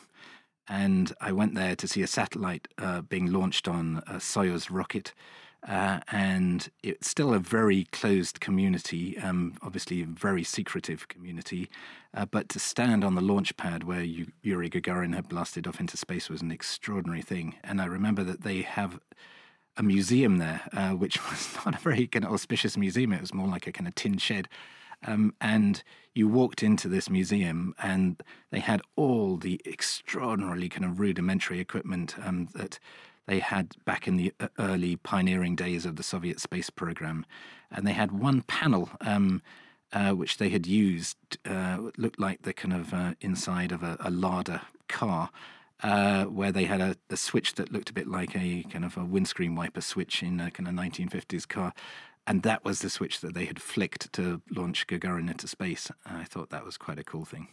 And 0.68 1.12
I 1.20 1.30
went 1.30 1.54
there 1.54 1.76
to 1.76 1.86
see 1.86 2.02
a 2.02 2.08
satellite 2.08 2.66
being 3.08 3.32
launched 3.32 3.68
on 3.68 4.02
a 4.08 4.14
Soyuz 4.14 4.66
rocket. 4.68 5.14
Uh, 5.66 6.00
and 6.12 6.68
it's 6.82 7.10
still 7.10 7.34
a 7.34 7.38
very 7.38 7.84
closed 7.90 8.40
community, 8.40 9.18
um, 9.18 9.54
obviously 9.62 10.02
a 10.02 10.06
very 10.06 10.44
secretive 10.44 11.08
community. 11.08 11.68
Uh, 12.14 12.24
but 12.24 12.48
to 12.48 12.58
stand 12.58 13.02
on 13.02 13.14
the 13.14 13.20
launch 13.20 13.56
pad 13.56 13.84
where 13.84 14.02
Yuri 14.02 14.70
Gagarin 14.70 15.14
had 15.14 15.28
blasted 15.28 15.66
off 15.66 15.80
into 15.80 15.96
space 15.96 16.28
was 16.28 16.40
an 16.40 16.52
extraordinary 16.52 17.22
thing. 17.22 17.56
And 17.64 17.80
I 17.80 17.86
remember 17.86 18.22
that 18.24 18.42
they 18.42 18.62
have 18.62 19.00
a 19.76 19.82
museum 19.82 20.38
there, 20.38 20.62
uh, 20.72 20.90
which 20.90 21.18
was 21.30 21.56
not 21.64 21.74
a 21.74 21.78
very 21.78 22.06
kind 22.06 22.24
of 22.24 22.32
auspicious 22.32 22.76
museum. 22.76 23.12
It 23.12 23.20
was 23.20 23.34
more 23.34 23.48
like 23.48 23.66
a 23.66 23.72
kind 23.72 23.88
of 23.88 23.94
tin 23.94 24.18
shed. 24.18 24.48
Um, 25.06 25.34
and 25.40 25.82
you 26.14 26.26
walked 26.28 26.62
into 26.62 26.88
this 26.88 27.10
museum, 27.10 27.74
and 27.82 28.22
they 28.50 28.60
had 28.60 28.80
all 28.96 29.36
the 29.36 29.60
extraordinarily 29.66 30.68
kind 30.68 30.84
of 30.84 30.98
rudimentary 30.98 31.60
equipment 31.60 32.14
um, 32.24 32.48
that 32.54 32.78
they 33.26 33.40
had 33.40 33.74
back 33.84 34.06
in 34.06 34.16
the 34.16 34.32
uh, 34.40 34.48
early 34.58 34.96
pioneering 34.96 35.56
days 35.56 35.84
of 35.84 35.96
the 35.96 36.02
Soviet 36.02 36.40
space 36.40 36.70
program. 36.70 37.26
And 37.70 37.86
they 37.86 37.92
had 37.92 38.12
one 38.12 38.42
panel 38.42 38.90
um, 39.00 39.42
uh, 39.92 40.12
which 40.12 40.38
they 40.38 40.48
had 40.48 40.66
used, 40.66 41.16
uh, 41.44 41.90
looked 41.96 42.20
like 42.20 42.42
the 42.42 42.52
kind 42.52 42.74
of 42.74 42.92
uh, 42.92 43.14
inside 43.20 43.72
of 43.72 43.82
a, 43.82 43.96
a 44.00 44.10
Lada 44.10 44.62
car. 44.88 45.30
Uh, 45.82 46.24
where 46.24 46.50
they 46.50 46.64
had 46.64 46.80
a, 46.80 46.96
a, 47.10 47.18
switch 47.18 47.54
that 47.56 47.70
looked 47.70 47.90
a 47.90 47.92
bit 47.92 48.08
like 48.08 48.34
a 48.34 48.62
kind 48.72 48.82
of 48.82 48.96
a 48.96 49.04
windscreen 49.04 49.54
wiper 49.54 49.82
switch 49.82 50.22
in 50.22 50.40
a 50.40 50.50
kind 50.50 50.66
of 50.66 50.74
1950s 50.74 51.46
car. 51.46 51.74
And 52.26 52.42
that 52.44 52.64
was 52.64 52.80
the 52.80 52.88
switch 52.88 53.20
that 53.20 53.34
they 53.34 53.44
had 53.44 53.60
flicked 53.60 54.10
to 54.14 54.40
launch 54.50 54.86
Gagarin 54.86 55.30
into 55.30 55.46
space. 55.46 55.90
I 56.06 56.24
thought 56.24 56.48
that 56.48 56.64
was 56.64 56.78
quite 56.78 56.98
a 56.98 57.04
cool 57.04 57.26
thing. 57.26 57.48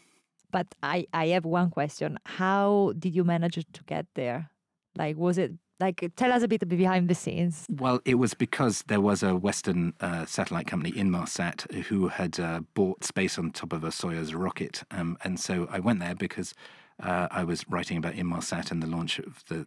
But 0.51 0.67
I, 0.81 1.05
I 1.13 1.27
have 1.27 1.43
one 1.43 1.69
question. 1.69 2.17
How 2.25 2.93
did 2.97 3.13
you 3.13 3.25
manage 3.25 3.55
to 3.55 3.83
get 3.83 4.05
there? 4.15 4.49
Like, 4.95 5.17
was 5.17 5.37
it 5.37 5.51
like, 5.79 6.11
tell 6.15 6.31
us 6.31 6.43
a 6.43 6.47
bit 6.47 6.67
behind 6.67 7.09
the 7.09 7.15
scenes. 7.15 7.65
Well, 7.69 7.99
it 8.05 8.15
was 8.15 8.33
because 8.33 8.83
there 8.87 9.01
was 9.01 9.23
a 9.23 9.35
Western 9.35 9.93
uh, 9.99 10.25
satellite 10.25 10.67
company, 10.67 10.91
Inmarsat, 10.91 11.71
who 11.85 12.07
had 12.07 12.39
uh, 12.39 12.61
bought 12.73 13.03
space 13.03 13.37
on 13.37 13.51
top 13.51 13.73
of 13.73 13.83
a 13.83 13.89
Soyuz 13.89 14.33
rocket. 14.35 14.83
Um, 14.91 15.17
and 15.23 15.39
so 15.39 15.67
I 15.71 15.79
went 15.79 15.99
there 15.99 16.15
because 16.15 16.53
uh, 17.01 17.27
I 17.31 17.43
was 17.43 17.67
writing 17.67 17.97
about 17.97 18.13
Inmarsat 18.13 18.71
and 18.71 18.81
the 18.81 18.87
launch 18.87 19.19
of 19.19 19.43
the 19.49 19.65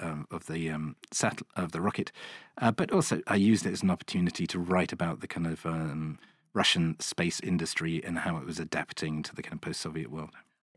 um, 0.00 0.26
of 0.30 0.46
the 0.46 0.70
um, 0.70 0.96
sat 1.10 1.42
of 1.56 1.72
the 1.72 1.80
rocket. 1.80 2.12
Uh, 2.58 2.70
but 2.70 2.92
also, 2.92 3.20
I 3.26 3.36
used 3.36 3.66
it 3.66 3.72
as 3.72 3.82
an 3.82 3.90
opportunity 3.90 4.46
to 4.46 4.58
write 4.58 4.92
about 4.92 5.20
the 5.20 5.26
kind 5.26 5.46
of 5.46 5.66
um, 5.66 6.18
Russian 6.54 6.98
space 7.00 7.40
industry 7.40 8.02
and 8.04 8.20
how 8.20 8.36
it 8.36 8.46
was 8.46 8.58
adapting 8.58 9.22
to 9.24 9.34
the 9.34 9.42
kind 9.42 9.54
of 9.54 9.60
post-Soviet 9.60 10.10
world. 10.10 10.30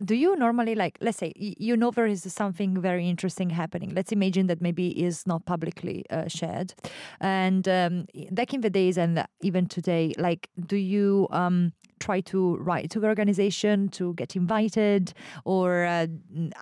Do 0.03 0.15
you 0.15 0.35
normally 0.35 0.75
like 0.75 0.97
let's 1.01 1.17
say 1.17 1.31
you 1.35 1.77
know 1.77 1.91
there 1.91 2.05
is 2.05 2.21
something 2.33 2.79
very 2.81 3.07
interesting 3.07 3.49
happening. 3.49 3.93
Let's 3.93 4.11
imagine 4.11 4.47
that 4.47 4.61
maybe 4.61 4.87
is 5.03 5.25
not 5.25 5.45
publicly 5.45 6.05
uh, 6.09 6.27
shared. 6.27 6.73
And 7.21 7.67
um, 7.67 8.07
back 8.31 8.53
in 8.53 8.61
the 8.61 8.69
days 8.69 8.97
and 8.97 9.25
even 9.41 9.67
today 9.67 10.13
like 10.17 10.49
do 10.65 10.75
you 10.75 11.27
um, 11.31 11.73
try 11.99 12.19
to 12.21 12.57
write 12.57 12.89
to 12.91 12.99
the 12.99 13.07
organization 13.07 13.87
to 13.89 14.13
get 14.15 14.35
invited? 14.35 15.13
Or 15.45 15.85
uh, 15.85 16.07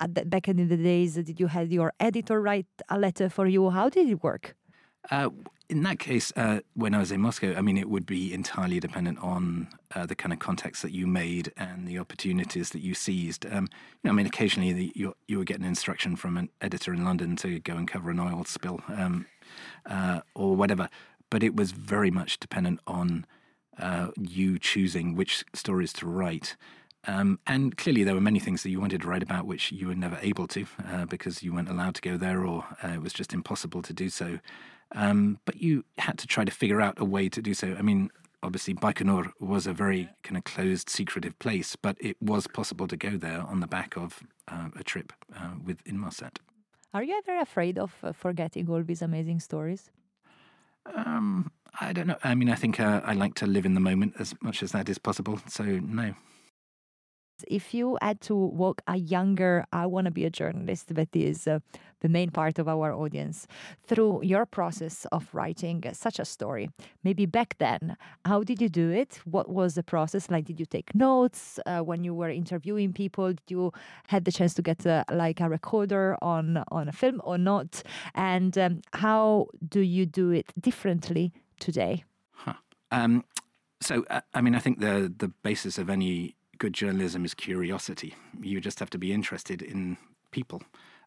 the, 0.08 0.26
back 0.26 0.48
in 0.48 0.68
the 0.68 0.78
days 0.78 1.16
did 1.16 1.40
you 1.40 1.48
have 1.48 1.72
your 1.72 1.94
editor 2.00 2.42
write 2.42 2.68
a 2.90 3.00
letter 3.00 3.30
for 3.30 3.48
you? 3.48 3.70
How 3.70 3.90
did 3.90 4.10
it 4.10 4.22
work? 4.24 4.56
Uh, 5.12 5.30
in 5.74 5.82
that 5.82 5.98
case, 5.98 6.32
uh, 6.36 6.60
when 6.76 6.94
I 6.94 7.00
was 7.00 7.12
in 7.12 7.20
Moscow, 7.20 7.56
I 7.58 7.62
mean, 7.62 7.80
it 7.80 7.90
would 7.90 8.06
be 8.06 8.32
entirely 8.32 8.80
dependent 8.80 9.18
on 9.24 9.70
uh, 9.96 10.06
the 10.06 10.14
kind 10.14 10.32
of 10.32 10.38
context 10.38 10.84
that 10.84 10.92
you 10.92 11.08
made 11.08 11.52
and 11.58 11.88
the 11.88 11.98
opportunities 11.98 12.70
that 12.70 12.82
you 12.82 12.94
seized. 12.94 13.48
Um, 13.48 13.68
you 14.04 14.08
know, 14.08 14.12
I 14.12 14.14
mean, 14.14 14.28
occasionally 14.28 14.72
the, 14.72 14.92
you 14.94 15.16
you 15.28 15.40
would 15.40 15.48
get 15.48 15.60
an 15.60 15.66
instruction 15.66 16.16
from 16.16 16.38
an 16.38 16.50
editor 16.62 16.94
in 16.94 17.04
London 17.04 17.36
to 17.38 17.60
go 17.60 17.76
and 17.76 17.88
cover 17.88 18.12
an 18.12 18.20
oil 18.20 18.46
spill 18.46 18.82
um, 18.88 19.26
uh, 19.88 20.22
or 20.36 20.56
whatever, 20.56 20.90
but 21.32 21.42
it 21.42 21.56
was 21.56 21.72
very 21.72 22.12
much 22.12 22.40
dependent 22.40 22.80
on 22.86 23.26
uh, 23.80 24.10
you 24.16 24.60
choosing 24.60 25.16
which 25.16 25.44
stories 25.56 25.92
to 25.94 26.06
write. 26.06 26.56
Um, 27.08 27.40
and 27.48 27.76
clearly, 27.76 28.04
there 28.04 28.14
were 28.14 28.22
many 28.22 28.40
things 28.40 28.62
that 28.62 28.70
you 28.70 28.80
wanted 28.80 29.02
to 29.02 29.08
write 29.08 29.24
about 29.24 29.48
which 29.48 29.72
you 29.72 29.88
were 29.88 29.96
never 29.96 30.20
able 30.22 30.48
to 30.50 30.68
uh, 30.88 31.06
because 31.06 31.42
you 31.42 31.52
weren't 31.52 31.70
allowed 31.70 31.96
to 31.96 32.02
go 32.02 32.16
there 32.16 32.46
or 32.46 32.64
uh, 32.84 32.90
it 32.90 33.02
was 33.02 33.12
just 33.12 33.34
impossible 33.34 33.82
to 33.82 33.92
do 33.92 34.10
so. 34.10 34.38
Um, 34.94 35.40
but 35.46 35.62
you 35.62 35.84
had 35.98 36.18
to 36.20 36.28
try 36.28 36.46
to 36.46 36.52
figure 36.52 36.82
out 36.82 37.00
a 37.00 37.06
way 37.06 37.30
to 37.30 37.42
do 37.42 37.54
so. 37.54 37.76
I 37.78 37.82
mean, 37.82 38.10
obviously, 38.44 38.74
Baikonur 38.74 39.32
was 39.40 39.66
a 39.66 39.74
very 39.74 40.10
kind 40.24 40.38
of 40.38 40.44
closed, 40.44 40.90
secretive 40.90 41.38
place, 41.40 41.76
but 41.76 41.98
it 42.00 42.18
was 42.22 42.48
possible 42.48 42.88
to 42.88 42.98
go 42.98 43.18
there 43.18 43.42
on 43.42 43.60
the 43.60 43.68
back 43.68 43.98
of 43.98 44.22
uh, 44.48 44.70
a 44.78 44.84
trip 44.84 45.14
uh, 45.36 45.52
with 45.66 45.84
Inmarsat. 45.86 46.38
Are 46.94 47.04
you 47.04 47.20
ever 47.26 47.40
afraid 47.40 47.80
of 47.80 47.96
uh, 48.04 48.12
forgetting 48.12 48.70
all 48.70 48.84
these 48.84 49.02
amazing 49.02 49.40
stories? 49.40 49.90
Um, 50.86 51.52
I 51.80 51.92
don't 51.94 52.08
know. 52.08 52.18
I 52.24 52.36
mean, 52.36 52.50
I 52.50 52.56
think 52.56 52.80
uh, 52.80 53.02
I 53.04 53.14
like 53.14 53.34
to 53.36 53.48
live 53.48 53.66
in 53.66 53.74
the 53.74 53.80
moment 53.80 54.14
as 54.20 54.36
much 54.42 54.62
as 54.62 54.74
that 54.74 54.90
is 54.90 55.00
possible. 55.00 55.40
So, 55.48 55.64
no. 55.64 56.14
If 57.48 57.74
you 57.74 57.98
had 58.02 58.22
to 58.22 58.36
walk 58.36 58.82
a 58.88 58.98
younger, 58.98 59.66
I 59.74 59.88
want 59.88 60.06
to 60.06 60.12
be 60.12 60.24
a 60.24 60.30
journalist, 60.30 60.94
that 60.94 61.16
is 61.16 61.48
uh, 61.48 61.60
the 62.04 62.10
main 62.10 62.30
part 62.30 62.60
of 62.60 62.68
our 62.68 62.94
audience, 62.94 63.48
through 63.88 64.22
your 64.24 64.46
process 64.46 65.08
of 65.12 65.28
writing 65.34 65.84
such 65.94 66.20
a 66.20 66.26
story, 66.26 66.70
maybe 67.04 67.26
back 67.26 67.56
then, 67.58 67.98
how 68.26 68.44
did 68.44 68.62
you 68.62 68.70
do 68.70 68.92
it? 68.92 69.20
What 69.26 69.50
was 69.50 69.74
the 69.74 69.84
process 69.84 70.30
like? 70.30 70.46
Did 70.46 70.60
you 70.60 70.68
take 70.68 70.94
notes 70.94 71.60
uh, 71.66 71.80
when 71.80 72.04
you 72.04 72.14
were 72.14 72.30
interviewing 72.30 72.94
people? 72.94 73.30
Did 73.30 73.50
you 73.50 73.72
had 74.08 74.26
the 74.26 74.32
chance 74.32 74.54
to 74.56 74.62
get 74.62 74.86
uh, 74.86 75.06
like 75.12 75.40
a 75.40 75.50
recorder 75.50 76.18
on 76.22 76.64
on 76.68 76.88
a 76.90 76.92
film 76.92 77.22
or 77.24 77.38
not? 77.38 77.82
And 78.14 78.58
um, 78.58 78.82
how 78.94 79.48
do 79.68 79.80
you 79.80 80.06
do 80.06 80.32
it 80.32 80.52
differently 80.60 81.32
today? 81.60 82.04
Huh. 82.32 82.54
Um, 82.92 83.24
so, 83.82 84.06
uh, 84.10 84.22
I 84.34 84.42
mean, 84.42 84.56
I 84.56 84.60
think 84.60 84.80
the 84.80 85.14
the 85.18 85.30
basis 85.42 85.78
of 85.78 85.90
any 85.90 86.36
good 86.58 86.74
journalism 86.74 87.24
is 87.26 87.34
curiosity. 87.34 88.14
You 88.42 88.60
just 88.60 88.80
have 88.80 88.90
to 88.90 88.98
be 88.98 89.14
interested 89.14 89.62
in 89.62 89.98
people 90.32 90.62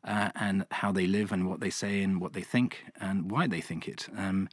uh, 0.06 0.30
and 0.34 0.64
how 0.70 0.92
they 0.92 1.06
live 1.06 1.32
and 1.32 1.48
what 1.48 1.60
they 1.60 1.70
say 1.70 2.02
and 2.02 2.20
what 2.20 2.32
they 2.32 2.42
think 2.42 2.84
and 3.00 3.30
why 3.30 3.46
they 3.46 3.60
think 3.60 3.88
it. 3.88 4.08
Um, 4.16 4.48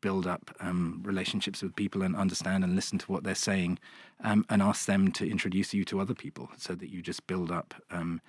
build 0.00 0.26
up 0.26 0.54
um, 0.60 1.00
relationships 1.02 1.62
with 1.62 1.74
people 1.74 2.02
and 2.02 2.14
understand 2.14 2.62
and 2.62 2.76
listen 2.76 2.98
to 2.98 3.10
what 3.10 3.24
they're 3.24 3.34
saying 3.34 3.78
um, 4.22 4.44
and 4.50 4.60
ask 4.60 4.84
them 4.84 5.10
to 5.10 5.26
introduce 5.26 5.72
you 5.72 5.82
to 5.82 5.98
other 5.98 6.12
people 6.12 6.50
so 6.58 6.74
that 6.74 6.90
you 6.90 7.00
just 7.00 7.26
build 7.26 7.50
up 7.50 7.72
um, 7.90 8.20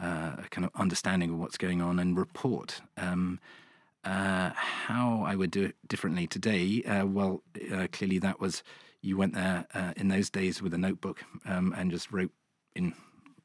uh, 0.00 0.32
a 0.38 0.46
kind 0.50 0.64
of 0.64 0.72
understanding 0.74 1.30
of 1.30 1.38
what's 1.38 1.56
going 1.56 1.80
on 1.80 2.00
and 2.00 2.18
report. 2.18 2.80
Um, 2.96 3.38
uh, 4.04 4.50
how 4.54 5.22
I 5.24 5.36
would 5.36 5.52
do 5.52 5.62
it 5.62 5.76
differently 5.86 6.26
today, 6.26 6.82
uh, 6.82 7.06
well, 7.06 7.44
uh, 7.72 7.86
clearly 7.92 8.18
that 8.18 8.40
was 8.40 8.64
you 9.00 9.16
went 9.16 9.34
there 9.34 9.66
uh, 9.74 9.92
in 9.96 10.08
those 10.08 10.28
days 10.28 10.60
with 10.60 10.74
a 10.74 10.78
notebook 10.78 11.22
um, 11.46 11.72
and 11.76 11.92
just 11.92 12.10
wrote 12.10 12.32
in 12.74 12.94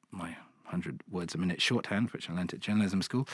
my 0.10 0.36
100 0.68 1.02
words 1.10 1.34
a 1.34 1.38
minute 1.38 1.62
shorthand, 1.62 2.12
which 2.12 2.30
I 2.30 2.34
learned 2.34 2.54
at 2.54 2.60
journalism 2.60 3.02
school, 3.02 3.28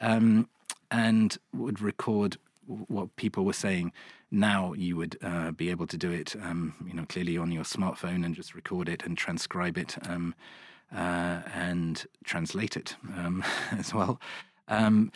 um, 0.00 0.48
and 0.90 1.36
would 1.52 1.80
record 1.80 2.36
what 2.66 3.14
people 3.16 3.44
were 3.44 3.52
saying. 3.52 3.92
Now 4.30 4.72
you 4.74 4.96
would 4.96 5.16
uh, 5.22 5.52
be 5.52 5.70
able 5.70 5.86
to 5.86 5.96
do 5.96 6.10
it, 6.10 6.34
um, 6.42 6.74
you 6.86 6.94
know, 6.94 7.06
clearly 7.08 7.38
on 7.38 7.50
your 7.50 7.64
smartphone 7.64 8.24
and 8.24 8.34
just 8.34 8.54
record 8.54 8.88
it 8.88 9.02
and 9.04 9.16
transcribe 9.16 9.78
it 9.78 9.96
um, 10.08 10.34
uh, 10.94 11.40
and 11.54 12.06
translate 12.24 12.76
it 12.76 12.96
um, 13.16 13.42
as 13.72 13.94
well. 13.94 14.20
Um, 14.68 15.12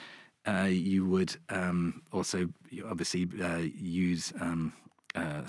uh, 0.46 0.68
you 0.68 1.06
would 1.06 1.36
um, 1.50 2.02
also 2.12 2.48
obviously 2.88 3.28
uh, 3.42 3.58
use 3.58 4.32
uh, 5.14 5.46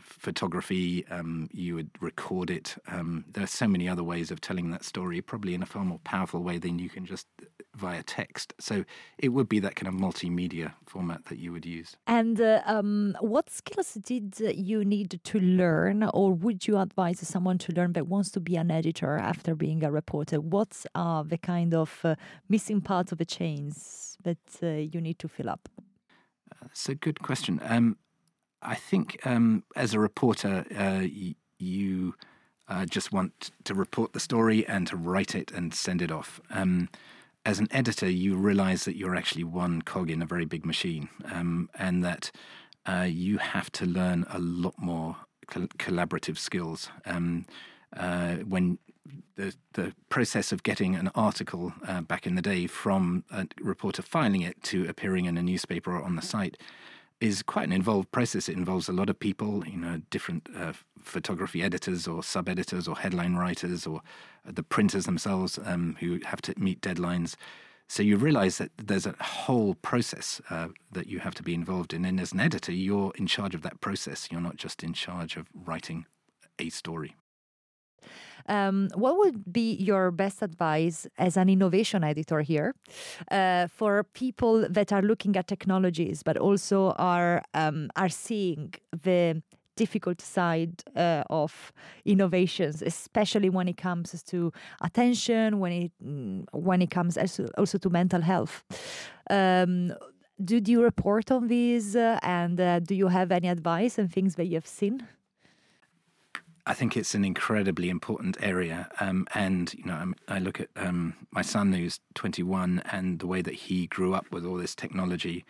photography, 0.00 1.06
um, 1.08 1.48
you 1.52 1.74
would 1.74 1.90
record 2.00 2.50
it. 2.50 2.76
Um, 2.86 3.24
there 3.32 3.44
are 3.44 3.48
so 3.48 3.66
many 3.66 3.88
other 3.88 4.04
ways 4.04 4.30
of 4.30 4.40
telling 4.40 4.70
that 4.70 4.84
story, 4.84 5.20
probably 5.20 5.54
in 5.54 5.62
a 5.62 5.66
far 5.66 5.84
more 5.84 5.98
powerful 6.04 6.42
way 6.42 6.58
than 6.58 6.78
you 6.78 6.88
can 6.88 7.04
just 7.04 7.26
via 7.74 8.02
text. 8.02 8.54
So 8.60 8.84
it 9.18 9.30
would 9.30 9.48
be 9.48 9.58
that 9.60 9.74
kind 9.74 9.88
of 9.88 9.94
multimedia 10.00 10.74
format 10.86 11.24
that 11.26 11.38
you 11.38 11.52
would 11.52 11.66
use. 11.66 11.96
And 12.06 12.40
uh, 12.40 12.62
um, 12.66 13.16
what 13.20 13.50
skills 13.50 13.94
did 13.94 14.38
you 14.38 14.84
need 14.84 15.20
to 15.22 15.40
learn, 15.40 16.04
or 16.14 16.32
would 16.32 16.66
you 16.66 16.78
advise 16.78 17.26
someone 17.26 17.58
to 17.58 17.72
learn 17.72 17.92
that 17.94 18.06
wants 18.06 18.30
to 18.32 18.40
be 18.40 18.56
an 18.56 18.70
editor 18.70 19.16
after 19.16 19.54
being 19.54 19.82
a 19.82 19.90
reporter? 19.90 20.40
What 20.40 20.86
are 20.94 21.24
the 21.24 21.38
kind 21.38 21.74
of 21.74 22.00
uh, 22.04 22.14
missing 22.48 22.80
parts 22.80 23.12
of 23.12 23.18
the 23.18 23.24
chains 23.24 24.16
that 24.22 24.38
uh, 24.62 24.66
you 24.66 25.00
need 25.00 25.18
to 25.18 25.28
fill 25.28 25.50
up? 25.50 25.68
That's 26.62 26.88
a 26.88 26.94
good 26.94 27.20
question. 27.20 27.60
Um, 27.62 27.96
I 28.64 28.74
think 28.74 29.18
um, 29.26 29.64
as 29.76 29.94
a 29.94 30.00
reporter, 30.00 30.64
uh, 30.72 31.06
y- 31.06 31.34
you 31.58 32.14
uh, 32.68 32.86
just 32.86 33.12
want 33.12 33.50
to 33.64 33.74
report 33.74 34.12
the 34.12 34.20
story 34.20 34.66
and 34.66 34.86
to 34.88 34.96
write 34.96 35.34
it 35.34 35.50
and 35.52 35.74
send 35.74 36.02
it 36.02 36.10
off. 36.10 36.40
Um, 36.50 36.88
as 37.44 37.58
an 37.58 37.68
editor, 37.70 38.08
you 38.08 38.36
realize 38.36 38.84
that 38.86 38.96
you're 38.96 39.14
actually 39.14 39.44
one 39.44 39.82
cog 39.82 40.10
in 40.10 40.22
a 40.22 40.26
very 40.26 40.46
big 40.46 40.64
machine, 40.64 41.10
um, 41.30 41.68
and 41.78 42.02
that 42.02 42.30
uh, 42.86 43.06
you 43.08 43.38
have 43.38 43.70
to 43.72 43.84
learn 43.86 44.24
a 44.30 44.38
lot 44.38 44.74
more 44.78 45.16
col- 45.46 45.68
collaborative 45.78 46.38
skills. 46.38 46.88
Um, 47.04 47.44
uh, 47.94 48.36
when 48.36 48.78
the 49.36 49.54
the 49.74 49.94
process 50.08 50.52
of 50.52 50.62
getting 50.62 50.94
an 50.94 51.10
article 51.14 51.74
uh, 51.86 52.00
back 52.00 52.26
in 52.26 52.34
the 52.34 52.42
day 52.42 52.66
from 52.66 53.24
a 53.30 53.46
reporter 53.60 54.02
filing 54.02 54.40
it 54.40 54.62
to 54.62 54.86
appearing 54.88 55.26
in 55.26 55.36
a 55.36 55.42
newspaper 55.42 55.94
or 55.94 56.02
on 56.02 56.16
the 56.16 56.22
site 56.22 56.56
is 57.24 57.42
quite 57.42 57.64
an 57.64 57.72
involved 57.72 58.12
process. 58.12 58.50
It 58.50 58.56
involves 58.56 58.86
a 58.86 58.92
lot 58.92 59.08
of 59.08 59.18
people, 59.18 59.66
you 59.66 59.78
know, 59.78 60.02
different 60.10 60.46
uh, 60.54 60.74
photography 61.02 61.62
editors 61.62 62.06
or 62.06 62.22
sub 62.22 62.50
editors 62.50 62.86
or 62.86 62.96
headline 62.96 63.34
writers 63.34 63.86
or 63.86 64.02
the 64.44 64.62
printers 64.62 65.06
themselves 65.06 65.58
um, 65.64 65.96
who 66.00 66.20
have 66.26 66.42
to 66.42 66.54
meet 66.58 66.82
deadlines. 66.82 67.34
So 67.88 68.02
you 68.02 68.18
realize 68.18 68.58
that 68.58 68.72
there's 68.76 69.06
a 69.06 69.14
whole 69.20 69.74
process 69.76 70.42
uh, 70.50 70.68
that 70.92 71.06
you 71.06 71.20
have 71.20 71.34
to 71.36 71.42
be 71.42 71.54
involved 71.54 71.94
in. 71.94 72.04
And 72.04 72.20
as 72.20 72.32
an 72.32 72.40
editor, 72.40 72.72
you're 72.72 73.12
in 73.16 73.26
charge 73.26 73.54
of 73.54 73.62
that 73.62 73.80
process. 73.80 74.28
You're 74.30 74.42
not 74.42 74.56
just 74.56 74.84
in 74.84 74.92
charge 74.92 75.36
of 75.36 75.46
writing 75.54 76.04
a 76.58 76.68
story. 76.68 77.16
Um, 78.46 78.90
what 78.94 79.16
would 79.16 79.52
be 79.52 79.72
your 79.74 80.10
best 80.10 80.42
advice 80.42 81.06
as 81.16 81.36
an 81.36 81.48
innovation 81.48 82.04
editor 82.04 82.42
here 82.42 82.74
uh, 83.30 83.68
for 83.68 84.04
people 84.04 84.66
that 84.68 84.92
are 84.92 85.00
looking 85.00 85.34
at 85.36 85.46
technologies 85.46 86.22
but 86.22 86.36
also 86.36 86.92
are 86.98 87.42
um, 87.54 87.90
are 87.96 88.10
seeing 88.10 88.74
the 89.02 89.42
difficult 89.76 90.20
side 90.20 90.82
uh, 90.96 91.24
of 91.30 91.72
innovations, 92.04 92.82
especially 92.82 93.50
when 93.50 93.68
it 93.68 93.76
comes 93.76 94.22
to 94.24 94.52
attention, 94.80 95.58
when 95.58 95.72
it 95.72 95.92
mm, 96.04 96.44
when 96.52 96.82
it 96.82 96.90
comes 96.90 97.16
also, 97.16 97.78
to 97.78 97.90
mental 97.90 98.20
health. 98.20 98.64
Um, 99.30 99.92
did 100.42 100.68
you 100.68 100.82
report 100.82 101.30
on 101.30 101.48
these, 101.48 101.96
uh, 101.96 102.18
and 102.22 102.60
uh, 102.60 102.80
do 102.80 102.94
you 102.94 103.08
have 103.08 103.30
any 103.30 103.48
advice 103.48 103.98
and 103.98 104.12
things 104.12 104.34
that 104.34 104.46
you 104.46 104.56
have 104.56 104.66
seen? 104.66 105.06
I 106.66 106.72
think 106.72 106.96
it's 106.96 107.14
an 107.14 107.24
incredibly 107.24 107.90
important 107.90 108.38
area. 108.40 108.88
Um, 108.98 109.26
and, 109.34 109.72
you 109.74 109.84
know, 109.84 110.14
I 110.28 110.38
look 110.38 110.60
at 110.60 110.68
um, 110.76 111.14
my 111.30 111.42
son 111.42 111.72
who's 111.72 112.00
21 112.14 112.82
and 112.90 113.18
the 113.18 113.26
way 113.26 113.42
that 113.42 113.54
he 113.54 113.86
grew 113.86 114.14
up 114.14 114.26
with 114.30 114.46
all 114.46 114.56
this 114.56 114.74
technology 114.74 115.44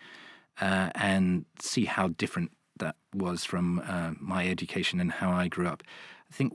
uh, 0.59 0.89
and 0.95 1.45
see 1.59 1.85
how 1.85 2.09
different 2.09 2.51
that 2.79 2.95
was 3.13 3.45
from 3.45 3.81
uh, 3.87 4.11
my 4.19 4.47
education 4.47 4.99
and 4.99 5.11
how 5.11 5.31
I 5.31 5.47
grew 5.47 5.67
up. 5.67 5.83
I 6.29 6.33
think 6.33 6.53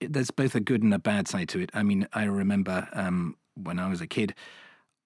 there's 0.00 0.30
both 0.30 0.54
a 0.54 0.60
good 0.60 0.82
and 0.82 0.92
a 0.92 0.98
bad 0.98 1.26
side 1.26 1.48
to 1.50 1.60
it. 1.60 1.70
I 1.72 1.82
mean, 1.82 2.06
I 2.12 2.24
remember 2.24 2.88
um, 2.92 3.36
when 3.54 3.78
I 3.78 3.88
was 3.88 4.02
a 4.02 4.06
kid, 4.06 4.34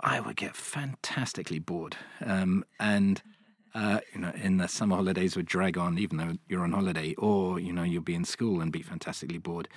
I 0.01 0.19
would 0.19 0.37
get 0.37 0.57
fantastically 0.57 1.59
bored. 1.59 1.97
Um, 2.25 2.65
and 2.81 3.23
uh, 3.75 4.01
you 4.13 4.21
know, 4.21 4.33
in 4.43 4.57
the 4.57 4.69
summer 4.69 4.97
holidays 4.97 5.37
would 5.37 5.47
drag 5.47 5.79
on, 5.79 5.99
even 5.99 6.17
though 6.17 6.37
you're 6.49 6.65
on 6.65 6.73
holiday, 6.73 7.15
or 7.15 7.61
you 7.61 7.73
know, 7.73 7.83
you'll 7.83 8.03
be 8.03 8.15
in 8.15 8.25
school 8.25 8.61
and 8.61 8.73
be 8.73 8.83
fantastically 8.83 9.39
bored. 9.39 9.69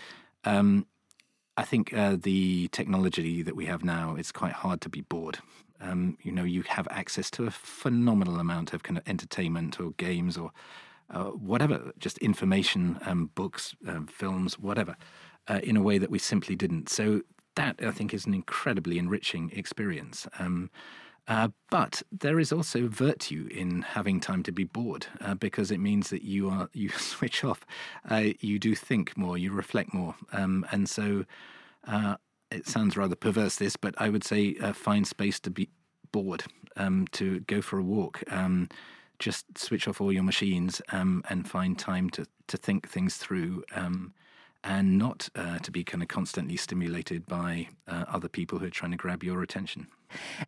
Um, 0.43 0.88
I 1.56 1.63
think 1.63 1.93
uh, 1.93 2.17
the 2.19 2.67
technology 2.69 3.43
that 3.43 3.56
we 3.56 3.65
have 3.67 3.84
now 3.84 4.15
is 4.15 4.32
quite 4.32 4.53
hard 4.53 4.82
to 4.82 4.89
be 4.89 5.01
bored. 5.01 5.39
Um, 5.79 6.17
you 6.23 6.32
know, 6.32 6.43
you 6.43 6.63
have 6.67 6.88
access 6.89 7.29
to 7.32 7.45
a 7.45 7.51
phenomenal 7.51 8.39
amount 8.39 8.73
of 8.73 8.84
kind 8.84 8.97
of 8.97 9.08
entertainment 9.08 9.79
or 9.79 9.91
games 9.91 10.38
or 10.38 10.51
uh, 11.10 11.25
whatever, 11.25 11.91
just 11.99 12.17
information, 12.19 12.97
um, 13.06 13.29
books, 13.36 13.75
um, 13.88 14.08
films, 14.08 14.58
whatever, 14.58 14.95
uh, 15.47 15.60
in 15.63 15.77
a 15.77 15.82
way 15.82 15.97
that 15.97 16.10
we 16.10 16.17
simply 16.17 16.56
didn't. 16.56 16.89
So 16.89 17.21
that 17.56 17.79
I 17.84 17.91
think 17.91 18.13
is 18.13 18.25
an 18.25 18.34
incredibly 18.34 18.97
enriching 18.97 19.51
experience. 19.53 20.27
Um, 20.39 20.71
uh, 21.27 21.49
but 21.69 22.03
there 22.12 22.39
is 22.39 22.51
also 22.51 22.88
virtue 22.88 23.47
in 23.51 23.81
having 23.81 24.19
time 24.19 24.43
to 24.43 24.51
be 24.51 24.63
bored 24.63 25.07
uh, 25.21 25.33
because 25.33 25.71
it 25.71 25.79
means 25.79 26.09
that 26.09 26.23
you 26.23 26.49
are 26.49 26.69
you 26.73 26.89
switch 26.89 27.43
off, 27.43 27.65
uh, 28.09 28.23
you 28.39 28.59
do 28.59 28.75
think 28.75 29.17
more, 29.17 29.38
you 29.38 29.51
reflect 29.51 29.93
more, 29.93 30.15
um, 30.31 30.65
and 30.71 30.89
so 30.89 31.25
uh, 31.88 32.15
it 32.51 32.67
sounds 32.67 32.95
rather 32.97 33.15
perverse 33.15 33.55
this, 33.55 33.75
but 33.75 33.95
I 33.97 34.09
would 34.09 34.23
say 34.23 34.55
uh, 34.62 34.73
find 34.73 35.07
space 35.07 35.39
to 35.41 35.49
be 35.49 35.69
bored, 36.12 36.43
um, 36.77 37.07
to 37.13 37.39
go 37.41 37.62
for 37.62 37.79
a 37.79 37.83
walk, 37.83 38.23
um, 38.31 38.69
just 39.19 39.57
switch 39.57 39.88
off 39.88 40.01
all 40.01 40.12
your 40.12 40.23
machines 40.23 40.81
um, 40.91 41.23
and 41.29 41.49
find 41.49 41.77
time 41.77 42.09
to 42.12 42.25
to 42.47 42.57
think 42.57 42.89
things 42.89 43.17
through. 43.17 43.63
Um, 43.73 44.13
and 44.63 44.97
not 44.97 45.30
uh, 45.36 45.60
to 45.60 45.71
be 45.71 45.84
kind 45.84 46.02
of 46.02 46.10
constantly 46.10 46.56
stimulated 46.58 47.26
by 47.28 47.67
other 47.88 48.30
people 48.30 48.60
who 48.60 48.65
are 48.65 48.69
trying 48.69 48.91
to 48.91 48.97
grab 48.97 49.23
your 49.23 49.41
attention. 49.41 49.88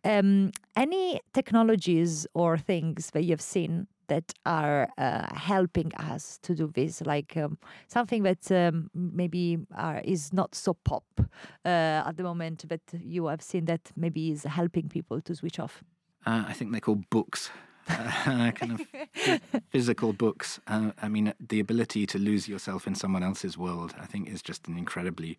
Um, 0.04 0.52
any 0.74 1.20
technologies 1.32 2.26
or 2.34 2.56
things 2.58 3.10
that 3.10 3.22
you've 3.22 3.40
seen 3.40 3.86
that 4.08 4.32
are 4.44 4.88
uh, 4.98 5.34
helping 5.34 5.92
us 5.96 6.38
to 6.42 6.54
do 6.54 6.70
this, 6.74 7.00
like 7.04 7.36
um, 7.36 7.58
something 7.88 8.22
that 8.22 8.50
um, 8.52 8.90
maybe 8.94 9.58
are, 9.74 10.00
is 10.04 10.32
not 10.32 10.54
so 10.54 10.74
pop 10.84 11.04
uh, 11.18 11.28
at 11.64 12.16
the 12.16 12.22
moment, 12.22 12.64
but 12.68 12.80
you 12.92 13.26
have 13.26 13.42
seen 13.42 13.64
that 13.66 13.90
maybe 13.96 14.30
is 14.30 14.44
helping 14.44 14.88
people 14.88 15.20
to 15.20 15.34
switch 15.34 15.58
off? 15.58 15.82
Uh, 16.24 16.44
I 16.46 16.52
think 16.52 16.72
they're 16.72 16.80
called 16.80 17.08
books. 17.10 17.50
Uh, 18.26 18.50
kind 18.50 18.72
of 18.72 19.40
physical 19.70 20.12
books. 20.12 20.58
Uh, 20.66 20.90
I 21.00 21.08
mean, 21.08 21.32
the 21.38 21.60
ability 21.60 22.06
to 22.06 22.18
lose 22.18 22.48
yourself 22.48 22.88
in 22.88 22.96
someone 22.96 23.22
else's 23.22 23.56
world, 23.56 23.94
I 24.00 24.06
think, 24.06 24.28
is 24.28 24.42
just 24.42 24.66
an 24.66 24.76
incredibly 24.76 25.38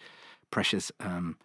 precious 0.52 0.90
um, 1.02 1.38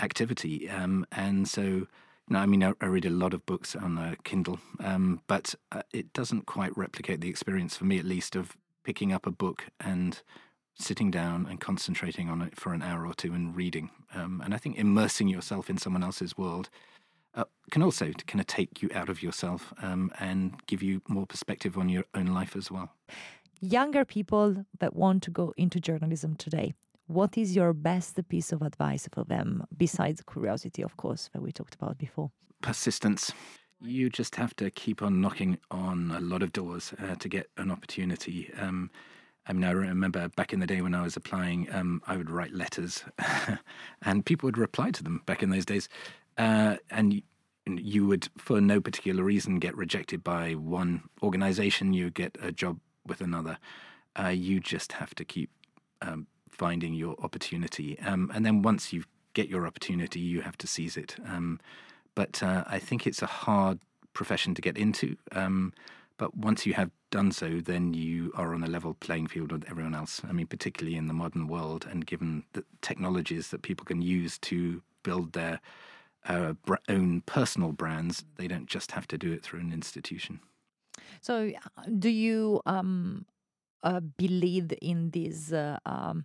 activity. 0.00 0.70
Um, 0.70 1.06
and 1.12 1.46
so, 1.46 1.86
no, 2.30 2.38
I 2.38 2.46
mean, 2.46 2.64
I, 2.64 2.72
I, 2.80 2.86
read 2.86 3.04
a 3.04 3.10
lot 3.10 3.34
of 3.34 3.44
books 3.44 3.76
on 3.76 3.98
uh, 3.98 4.14
Kindle, 4.24 4.58
um, 4.82 5.20
but 5.26 5.54
uh, 5.70 5.82
it 5.92 6.14
doesn't 6.14 6.46
quite 6.46 6.74
replicate 6.78 7.20
the 7.20 7.28
experience, 7.28 7.76
for 7.76 7.84
me 7.84 7.98
at 7.98 8.06
least, 8.06 8.34
of 8.34 8.56
picking 8.82 9.12
up 9.12 9.26
a 9.26 9.30
book 9.30 9.66
and 9.78 10.22
sitting 10.74 11.10
down 11.10 11.46
and 11.46 11.60
concentrating 11.60 12.30
on 12.30 12.40
it 12.40 12.58
for 12.58 12.72
an 12.72 12.80
hour 12.80 13.06
or 13.06 13.12
two 13.12 13.34
and 13.34 13.54
reading. 13.54 13.90
Um, 14.14 14.40
and 14.42 14.54
I 14.54 14.56
think 14.56 14.78
immersing 14.78 15.28
yourself 15.28 15.68
in 15.68 15.76
someone 15.76 16.02
else's 16.02 16.38
world 16.38 16.70
uh, 17.34 17.44
can 17.70 17.82
also 17.82 18.10
kind 18.26 18.40
of 18.40 18.46
take 18.46 18.82
you 18.82 18.90
out 18.94 19.08
of 19.08 19.22
yourself 19.22 19.72
um, 19.82 20.10
and 20.18 20.54
give 20.66 20.82
you 20.82 21.00
more 21.08 21.26
perspective 21.26 21.78
on 21.78 21.88
your 21.88 22.04
own 22.14 22.26
life 22.26 22.56
as 22.56 22.70
well. 22.70 22.90
Younger 23.60 24.04
people 24.04 24.64
that 24.78 24.96
want 24.96 25.22
to 25.24 25.30
go 25.30 25.52
into 25.56 25.80
journalism 25.80 26.34
today, 26.34 26.74
what 27.06 27.36
is 27.36 27.56
your 27.56 27.72
best 27.72 28.16
piece 28.28 28.52
of 28.52 28.62
advice 28.62 29.08
for 29.12 29.24
them 29.24 29.64
besides 29.76 30.22
curiosity, 30.22 30.82
of 30.82 30.96
course, 30.96 31.28
that 31.32 31.42
we 31.42 31.52
talked 31.52 31.74
about 31.74 31.98
before? 31.98 32.30
Persistence. 32.62 33.32
You 33.82 34.10
just 34.10 34.36
have 34.36 34.54
to 34.56 34.70
keep 34.70 35.02
on 35.02 35.20
knocking 35.20 35.58
on 35.70 36.10
a 36.10 36.20
lot 36.20 36.42
of 36.42 36.52
doors 36.52 36.94
uh, 37.02 37.16
to 37.16 37.28
get 37.28 37.48
an 37.56 37.70
opportunity. 37.70 38.50
Um, 38.58 38.90
I 39.46 39.52
mean, 39.52 39.64
I 39.64 39.72
remember 39.72 40.28
back 40.28 40.52
in 40.52 40.60
the 40.60 40.66
day 40.66 40.82
when 40.82 40.94
I 40.94 41.02
was 41.02 41.16
applying, 41.16 41.66
um, 41.72 42.02
I 42.06 42.16
would 42.16 42.30
write 42.30 42.52
letters, 42.52 43.04
and 44.02 44.24
people 44.24 44.46
would 44.46 44.58
reply 44.58 44.90
to 44.92 45.02
them 45.02 45.22
back 45.26 45.42
in 45.42 45.50
those 45.50 45.64
days, 45.64 45.88
uh, 46.40 46.76
and 46.90 47.22
you 47.66 48.06
would, 48.06 48.28
for 48.38 48.60
no 48.62 48.80
particular 48.80 49.22
reason, 49.22 49.58
get 49.58 49.76
rejected 49.76 50.24
by 50.24 50.52
one 50.54 51.02
organization. 51.22 51.92
You 51.92 52.10
get 52.10 52.38
a 52.40 52.50
job 52.50 52.80
with 53.06 53.20
another. 53.20 53.58
Uh, 54.18 54.28
you 54.28 54.58
just 54.58 54.92
have 54.92 55.14
to 55.16 55.24
keep 55.24 55.50
um, 56.00 56.26
finding 56.50 56.94
your 56.94 57.14
opportunity. 57.22 57.98
Um, 58.00 58.30
and 58.34 58.46
then 58.46 58.62
once 58.62 58.90
you 58.90 59.04
get 59.34 59.50
your 59.50 59.66
opportunity, 59.66 60.18
you 60.18 60.40
have 60.40 60.56
to 60.58 60.66
seize 60.66 60.96
it. 60.96 61.16
Um, 61.26 61.60
but 62.14 62.42
uh, 62.42 62.64
I 62.66 62.78
think 62.78 63.06
it's 63.06 63.20
a 63.20 63.26
hard 63.26 63.78
profession 64.14 64.54
to 64.54 64.62
get 64.62 64.78
into. 64.78 65.16
Um, 65.32 65.74
but 66.16 66.34
once 66.34 66.64
you 66.64 66.72
have 66.72 66.90
done 67.10 67.32
so, 67.32 67.60
then 67.60 67.92
you 67.92 68.32
are 68.34 68.54
on 68.54 68.64
a 68.64 68.66
level 68.66 68.94
playing 68.94 69.26
field 69.26 69.52
with 69.52 69.70
everyone 69.70 69.94
else. 69.94 70.22
I 70.26 70.32
mean, 70.32 70.46
particularly 70.46 70.96
in 70.96 71.06
the 71.06 71.14
modern 71.14 71.48
world, 71.48 71.86
and 71.90 72.06
given 72.06 72.44
the 72.54 72.64
technologies 72.80 73.48
that 73.50 73.60
people 73.60 73.84
can 73.84 74.00
use 74.00 74.38
to 74.38 74.82
build 75.02 75.34
their 75.34 75.60
uh, 76.28 76.54
own 76.88 77.22
personal 77.22 77.72
brands, 77.72 78.24
they 78.36 78.48
don't 78.48 78.66
just 78.66 78.92
have 78.92 79.06
to 79.08 79.18
do 79.18 79.32
it 79.32 79.42
through 79.42 79.60
an 79.60 79.72
institution. 79.72 80.40
So, 81.20 81.52
do 81.98 82.08
you 82.08 82.60
um, 82.66 83.26
uh, 83.82 84.00
believe 84.00 84.72
in 84.82 85.10
these 85.10 85.52
uh, 85.52 85.78
um, 85.86 86.24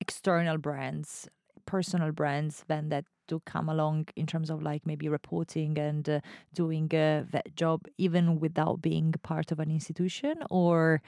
external 0.00 0.58
brands, 0.58 1.28
personal 1.66 2.12
brands, 2.12 2.64
then 2.68 2.88
that 2.90 3.04
do 3.28 3.42
come 3.44 3.68
along 3.68 4.06
in 4.14 4.26
terms 4.26 4.50
of 4.50 4.62
like 4.62 4.86
maybe 4.86 5.08
reporting 5.08 5.78
and 5.78 6.08
uh, 6.08 6.20
doing 6.54 6.88
that 6.88 7.44
job 7.56 7.86
even 7.98 8.38
without 8.38 8.80
being 8.80 9.12
part 9.22 9.50
of 9.50 9.58
an 9.58 9.70
institution 9.70 10.36
or 10.48 11.02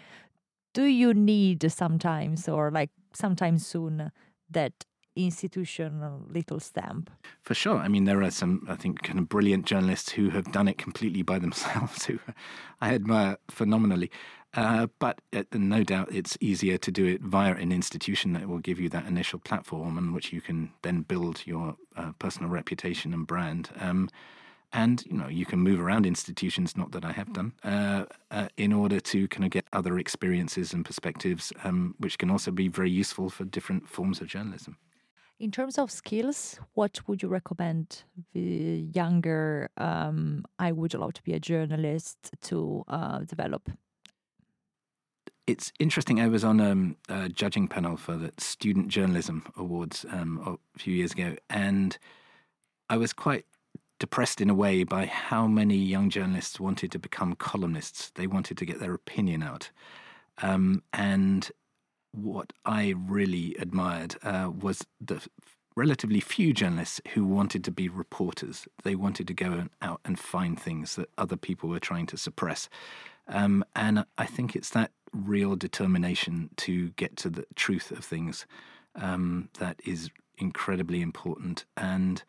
do 0.75 0.85
you 0.85 1.14
need 1.14 1.71
sometimes 1.71 2.49
or 2.49 2.71
like 2.71 2.91
sometimes 3.12 3.67
soon 3.67 4.11
that 4.51 4.73
institutional 5.24 6.24
little 6.28 6.61
stamp 6.61 7.11
for 7.42 7.54
sure 7.54 7.78
i 7.78 7.88
mean 7.88 8.04
there 8.04 8.22
are 8.22 8.31
some 8.31 8.64
i 8.68 8.74
think 8.74 9.02
kind 9.02 9.18
of 9.18 9.28
brilliant 9.28 9.66
journalists 9.66 10.12
who 10.12 10.31
have 10.31 10.50
done 10.52 10.68
it 10.68 10.78
completely 10.78 11.22
by 11.22 11.38
themselves 11.46 12.04
who 12.07 12.18
i 12.81 12.94
admire 12.94 13.37
phenomenally 13.50 14.11
uh, 14.54 14.87
but 14.98 15.20
uh, 15.33 15.42
no 15.52 15.85
doubt 15.85 16.09
it's 16.11 16.38
easier 16.40 16.78
to 16.78 16.90
do 16.90 17.04
it 17.04 17.20
via 17.20 17.54
an 17.54 17.70
institution 17.70 18.33
that 18.33 18.48
will 18.48 18.59
give 18.59 18.81
you 18.81 18.88
that 18.88 19.07
initial 19.07 19.38
platform 19.38 19.98
on 19.98 20.12
which 20.12 20.33
you 20.33 20.40
can 20.40 20.70
then 20.83 21.02
build 21.02 21.46
your 21.46 21.76
uh, 21.96 22.12
personal 22.18 22.48
reputation 22.48 23.12
and 23.12 23.26
brand. 23.26 23.70
Um, 23.78 24.09
and 24.72 25.04
you 25.07 25.16
know 25.16 25.28
you 25.28 25.46
can 25.46 25.61
move 25.61 25.81
around 25.81 26.07
institutions, 26.07 26.76
not 26.76 26.92
that 26.92 27.04
I 27.04 27.12
have 27.12 27.33
done, 27.33 27.52
uh, 27.64 28.04
uh, 28.31 28.48
in 28.57 28.72
order 28.72 29.00
to 29.00 29.28
kind 29.28 29.44
of 29.44 29.50
get 29.50 29.66
other 29.72 29.98
experiences 29.98 30.72
and 30.72 30.85
perspectives, 30.85 31.52
um, 31.64 31.94
which 31.98 32.18
can 32.18 32.31
also 32.31 32.50
be 32.50 32.68
very 32.68 32.90
useful 32.90 33.31
for 33.31 33.44
different 33.44 33.88
forms 33.88 34.20
of 34.20 34.26
journalism. 34.26 34.76
In 35.40 35.53
terms 35.53 35.79
of 35.79 35.90
skills, 35.90 36.59
what 36.74 37.01
would 37.07 37.22
you 37.22 37.29
recommend 37.29 38.03
the 38.33 38.88
younger 38.92 39.70
um, 39.77 40.44
I 40.59 40.72
would 40.72 40.94
love 40.94 41.12
to 41.14 41.22
be 41.22 41.33
a 41.33 41.40
journalist 41.40 42.31
to 42.42 42.85
uh, 42.88 43.20
develop? 43.20 43.70
it's 45.48 45.72
interesting. 45.79 46.20
I 46.20 46.29
was 46.29 46.44
on 46.44 46.61
um, 46.61 46.96
a 47.09 47.29
judging 47.29 47.68
panel 47.68 47.96
for 47.96 48.16
the 48.16 48.33
Student 48.37 48.88
Journalism 48.88 49.44
Awards 49.57 50.05
um, 50.11 50.59
a 50.77 50.79
few 50.79 50.94
years 50.94 51.12
ago, 51.12 51.37
and 51.48 51.96
I 52.90 52.98
was 52.98 53.14
quite 53.14 53.46
depressed 53.98 54.42
in 54.42 54.51
a 54.51 54.55
way 54.55 54.85
by 54.85 55.07
how 55.07 55.46
many 55.46 55.77
young 55.77 56.11
journalists 56.11 56.61
wanted 56.61 56.92
to 56.92 56.98
become 56.98 57.35
columnists. 57.35 58.11
They 58.14 58.27
wanted 58.27 58.59
to 58.59 58.66
get 58.66 58.79
their 58.79 58.92
opinion 58.92 59.42
out. 59.42 59.70
Um, 60.42 60.83
and 60.92 61.51
what 62.22 62.52
I 62.64 62.94
really 62.96 63.54
admired 63.59 64.16
uh, 64.22 64.50
was 64.61 64.85
the 65.00 65.26
relatively 65.76 66.20
few 66.20 66.52
journalists 66.52 67.00
who 67.14 67.24
wanted 67.24 67.62
to 67.64 67.70
be 67.70 67.88
reporters. 67.88 68.66
They 68.83 68.96
wanted 68.96 69.28
to 69.28 69.35
go 69.35 69.68
out 69.81 70.00
and 70.04 70.18
find 70.18 70.59
things 70.59 70.96
that 70.96 71.09
other 71.16 71.37
people 71.37 71.68
were 71.68 71.78
trying 71.78 72.07
to 72.07 72.16
suppress. 72.16 72.68
Um, 73.28 73.64
and 73.76 74.04
I 74.16 74.26
think 74.26 74.57
it's 74.57 74.70
that 74.70 74.90
real 75.12 75.54
determination 75.54 76.50
to 76.57 76.90
get 76.90 77.16
to 77.18 77.31
the 77.31 77.44
truth 77.54 77.90
of 77.92 78.04
things 78.04 78.46
um, 78.96 79.50
that 79.59 79.81
is 79.85 80.11
incredibly 80.37 81.00
important. 81.00 81.64
And 81.76 82.22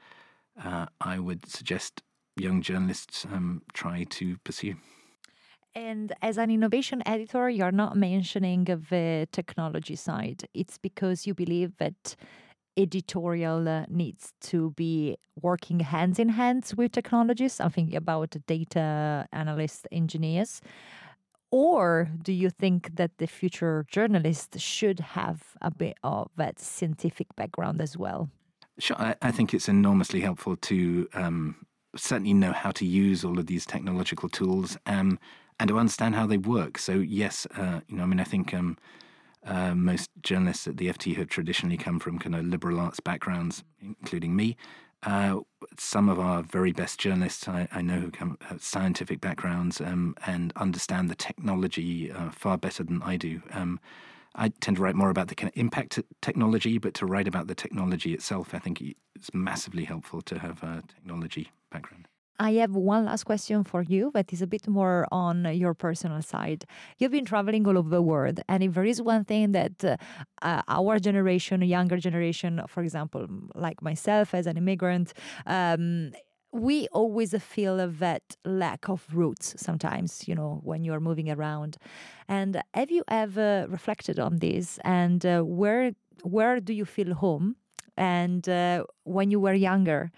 uh, 0.64 0.88
I 1.02 1.20
would 1.20 1.50
suggest 1.50 2.04
young 2.36 2.62
journalists 2.62 3.26
um, 3.26 3.64
try 3.74 4.06
to 4.12 4.38
pursue. 4.44 4.76
And 5.76 6.14
as 6.22 6.38
an 6.38 6.50
innovation 6.50 7.04
editor, 7.06 7.50
you're 7.50 7.72
not 7.72 7.96
mentioning 7.96 8.64
the 8.66 9.28
technology 9.32 9.96
side. 9.96 10.46
It's 10.54 10.78
because 10.78 11.28
you 11.28 11.34
believe 11.34 11.78
that 11.78 12.16
editorial 12.76 13.68
uh, 13.68 13.86
needs 13.90 14.34
to 14.42 14.72
be 14.72 15.18
working 15.42 15.82
hands 15.82 16.18
in 16.18 16.30
hands 16.30 16.76
with 16.76 16.92
technologists. 16.94 17.60
I'm 17.60 17.70
thinking 17.70 17.96
about 17.96 18.36
data 18.48 19.28
analysts, 19.32 19.86
engineers. 19.92 20.62
Or 21.52 22.10
do 22.22 22.32
you 22.32 22.50
think 22.50 22.96
that 22.96 23.18
the 23.18 23.28
future 23.28 23.86
journalist 23.90 24.60
should 24.60 25.00
have 25.00 25.56
a 25.62 25.72
bit 25.72 25.98
of 26.04 26.30
that 26.38 26.60
scientific 26.60 27.36
background 27.36 27.82
as 27.82 27.98
well? 27.98 28.30
Sure. 28.78 28.98
I, 28.98 29.16
I 29.22 29.32
think 29.32 29.54
it's 29.54 29.68
enormously 29.68 30.22
helpful 30.22 30.56
to 30.58 31.10
um, 31.14 31.66
certainly 31.96 32.34
know 32.34 32.54
how 32.54 32.72
to 32.72 32.86
use 32.86 33.26
all 33.26 33.40
of 33.40 33.48
these 33.48 33.66
technological 33.66 34.30
tools 34.30 34.78
um, 34.86 35.20
and 35.60 35.68
to 35.70 35.78
understand 35.78 36.16
how 36.16 36.26
they 36.28 36.38
work. 36.38 36.78
So, 36.78 36.94
yes, 36.94 37.48
uh, 37.58 37.82
you 37.88 37.98
know, 37.98 38.04
I 38.04 38.06
mean, 38.06 38.20
I 38.20 38.26
think 38.26 38.54
um, 38.54 38.78
Uh, 39.46 39.74
most 39.76 40.10
journalists 40.22 40.68
at 40.68 40.78
the 40.78 40.90
FT 40.90 41.16
have 41.16 41.28
traditionally 41.30 41.78
come 41.78 42.00
from 42.00 42.20
kind 42.20 42.36
of 42.36 42.46
liberal 42.46 42.80
arts 42.80 43.00
backgrounds, 43.00 43.64
including 43.82 44.36
me. 44.36 44.56
Uh, 45.04 45.40
some 45.78 46.10
of 46.10 46.20
our 46.20 46.44
very 46.44 46.74
best 46.74 47.00
journalists 47.00 47.48
I, 47.48 47.68
I 47.72 47.82
know 47.82 48.00
who 48.02 48.12
come 48.12 48.38
have 48.42 48.62
scientific 48.62 49.22
backgrounds 49.22 49.82
um, 49.82 50.16
and 50.28 50.52
understand 50.58 51.10
the 51.10 51.16
technology 51.16 52.12
uh, 52.12 52.32
far 52.32 52.58
better 52.58 52.84
than 52.84 53.02
I 53.02 53.18
do. 53.18 53.42
Um, 53.52 53.80
I 54.36 54.50
tend 54.50 54.78
to 54.78 54.84
write 54.84 54.96
more 54.96 55.10
about 55.10 55.28
the 55.30 55.36
kind 55.36 55.52
of 55.54 55.58
impact 55.58 56.00
technology, 56.22 56.78
but 56.78 56.94
to 56.96 57.06
write 57.06 57.28
about 57.28 57.48
the 57.48 57.56
technology 57.56 58.14
itself, 58.14 58.54
I 58.54 58.60
think 58.60 58.82
it's 59.16 59.34
massively 59.34 59.86
helpful 59.86 60.22
to 60.24 60.40
have 60.40 60.64
a 60.64 60.84
technology 60.88 61.52
background. 61.72 62.08
I 62.42 62.52
have 62.54 62.74
one 62.74 63.04
last 63.06 63.26
question 63.26 63.66
for 63.66 63.82
you 63.84 64.12
that 64.14 64.32
is 64.32 64.42
a 64.42 64.48
bit 64.48 64.66
more 64.66 65.06
on 65.12 65.44
your 65.54 65.74
personal 65.74 66.22
side. 66.22 66.64
You've 66.98 67.12
been 67.12 67.26
traveling 67.26 67.68
all 67.68 67.78
over 67.78 67.90
the 67.90 68.02
world, 68.02 68.40
and 68.48 68.64
if 68.64 68.74
there 68.76 68.86
is 68.86 69.02
one 69.02 69.26
thing 69.26 69.52
that 69.52 69.84
uh, 70.42 70.62
our 70.70 71.00
generation, 71.00 71.62
younger 71.62 71.98
generation, 71.98 72.62
for 72.68 72.82
example, 72.82 73.28
like 73.56 73.82
myself 73.82 74.34
as 74.34 74.48
an 74.48 74.56
immigrant, 74.56 75.12
um, 75.48 76.12
we 76.54 76.88
always 76.94 77.36
feel 77.44 77.78
that 77.90 78.24
lack 78.46 78.88
of 78.88 79.06
roots 79.14 79.54
sometimes, 79.58 80.26
you 80.26 80.34
know, 80.34 80.62
when 80.64 80.84
you're 80.86 81.02
moving 81.02 81.30
around. 81.30 81.76
And 82.30 82.62
have 82.74 82.90
you 82.90 83.04
ever 83.10 83.68
reflected 83.70 84.18
on 84.18 84.38
this? 84.38 84.80
And 84.86 85.26
uh, 85.26 85.42
where 85.42 85.92
where 86.24 86.60
do 86.62 86.74
you 86.74 86.86
feel 86.86 87.14
home? 87.16 87.56
And 88.00 88.48
uh, 88.48 88.86
when 89.04 89.30
you 89.30 89.42
were 89.42 89.54
younger, 89.54 90.10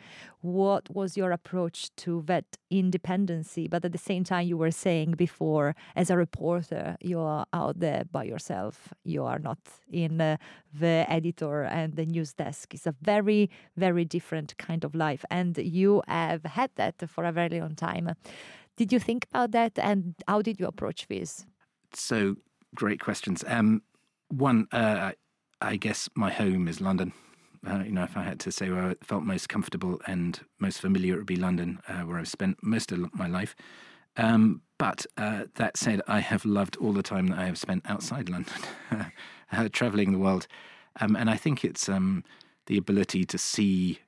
what 0.41 0.87
was 0.93 1.17
your 1.17 1.31
approach 1.31 1.89
to 1.95 2.21
that 2.27 2.45
independency? 2.69 3.67
But 3.67 3.83
at 3.83 3.91
the 3.91 3.97
same 3.97 4.23
time, 4.23 4.45
you 4.45 4.55
were 4.55 4.69
saying 4.69 5.13
before, 5.13 5.75
as 5.95 6.11
a 6.11 6.15
reporter, 6.15 6.95
you 7.01 7.19
are 7.19 7.47
out 7.53 7.79
there 7.79 8.03
by 8.11 8.25
yourself. 8.25 8.93
You 9.03 9.23
are 9.23 9.39
not 9.39 9.57
in 9.91 10.21
uh, 10.21 10.37
the 10.71 11.05
editor 11.09 11.63
and 11.63 11.95
the 11.95 12.05
news 12.05 12.33
desk. 12.33 12.75
It's 12.75 12.85
a 12.85 12.93
very, 13.01 13.49
very 13.75 14.05
different 14.05 14.55
kind 14.59 14.83
of 14.83 14.93
life. 14.93 15.25
And 15.31 15.57
you 15.57 16.03
have 16.07 16.45
had 16.45 16.69
that 16.75 17.09
for 17.09 17.25
a 17.25 17.31
very 17.31 17.59
long 17.59 17.73
time. 17.73 18.13
Did 18.77 18.93
you 18.93 18.99
think 18.99 19.25
about 19.31 19.53
that? 19.53 19.79
And 19.79 20.13
how 20.27 20.43
did 20.43 20.59
you 20.59 20.67
approach 20.67 21.07
this? 21.07 21.47
So, 21.95 22.35
great 22.75 22.99
questions. 22.99 23.43
Um, 23.47 23.81
one, 24.29 24.67
uh, 24.71 25.13
I 25.59 25.77
guess 25.77 26.09
my 26.15 26.31
home 26.31 26.67
is 26.67 26.79
London. 26.79 27.13
Uh, 27.67 27.83
you 27.85 27.91
know, 27.91 28.03
if 28.03 28.17
I 28.17 28.23
had 28.23 28.39
to 28.41 28.51
say 28.51 28.69
where 28.69 28.89
I 28.89 28.95
felt 29.03 29.23
most 29.23 29.47
comfortable 29.47 29.99
and 30.07 30.39
most 30.59 30.81
familiar, 30.81 31.13
it 31.13 31.17
would 31.17 31.25
be 31.27 31.35
London, 31.35 31.79
uh, 31.87 32.01
where 32.01 32.17
I've 32.17 32.27
spent 32.27 32.57
most 32.63 32.91
of 32.91 33.13
my 33.13 33.27
life. 33.27 33.55
Um, 34.17 34.61
but 34.77 35.05
uh, 35.17 35.45
that 35.55 35.77
said, 35.77 36.01
I 36.07 36.19
have 36.19 36.43
loved 36.43 36.75
all 36.77 36.91
the 36.91 37.03
time 37.03 37.27
that 37.27 37.39
I 37.39 37.45
have 37.45 37.57
spent 37.57 37.89
outside 37.89 38.29
London, 38.29 38.53
uh, 39.51 39.69
traveling 39.71 40.11
the 40.11 40.17
world. 40.17 40.47
Um, 40.99 41.15
and 41.15 41.29
I 41.29 41.37
think 41.37 41.63
it's 41.63 41.87
um, 41.87 42.23
the 42.65 42.77
ability 42.77 43.25
to 43.25 43.37
see 43.37 43.99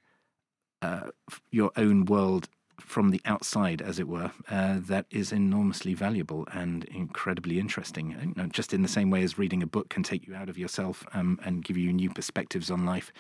uh, 0.82 1.12
your 1.52 1.72
own 1.78 2.06
world 2.06 2.50
from 2.80 3.10
the 3.10 3.22
outside, 3.26 3.82
as 3.82 4.00
it 4.00 4.08
were, 4.08 4.32
uh, 4.50 4.78
that 4.80 5.06
is 5.10 5.32
enormously 5.32 5.94
valuable 5.94 6.48
and 6.54 6.84
incredibly 6.86 7.60
interesting. 7.60 8.12
You 8.12 8.44
know, 8.44 8.50
just 8.50 8.74
in 8.74 8.82
the 8.82 8.88
same 8.88 9.10
way 9.10 9.24
as 9.24 9.38
reading 9.38 9.64
a 9.64 9.68
book 9.68 9.90
can 9.90 10.04
take 10.04 10.28
you 10.28 10.36
out 10.36 10.50
of 10.50 10.58
yourself 10.58 11.06
um, 11.14 11.40
and 11.44 11.64
give 11.64 11.78
you 11.78 11.92
new 11.94 12.10
perspectives 12.10 12.70
on 12.70 12.86
life. 12.86 13.12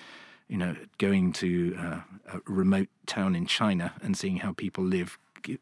You 0.47 0.57
know, 0.57 0.75
going 0.97 1.33
to 1.33 1.75
uh, 1.79 2.01
a 2.33 2.41
remote 2.45 2.89
town 3.05 3.35
in 3.35 3.45
China 3.45 3.93
and 4.01 4.17
seeing 4.17 4.37
how 4.37 4.53
people 4.53 4.83
live 4.83 5.17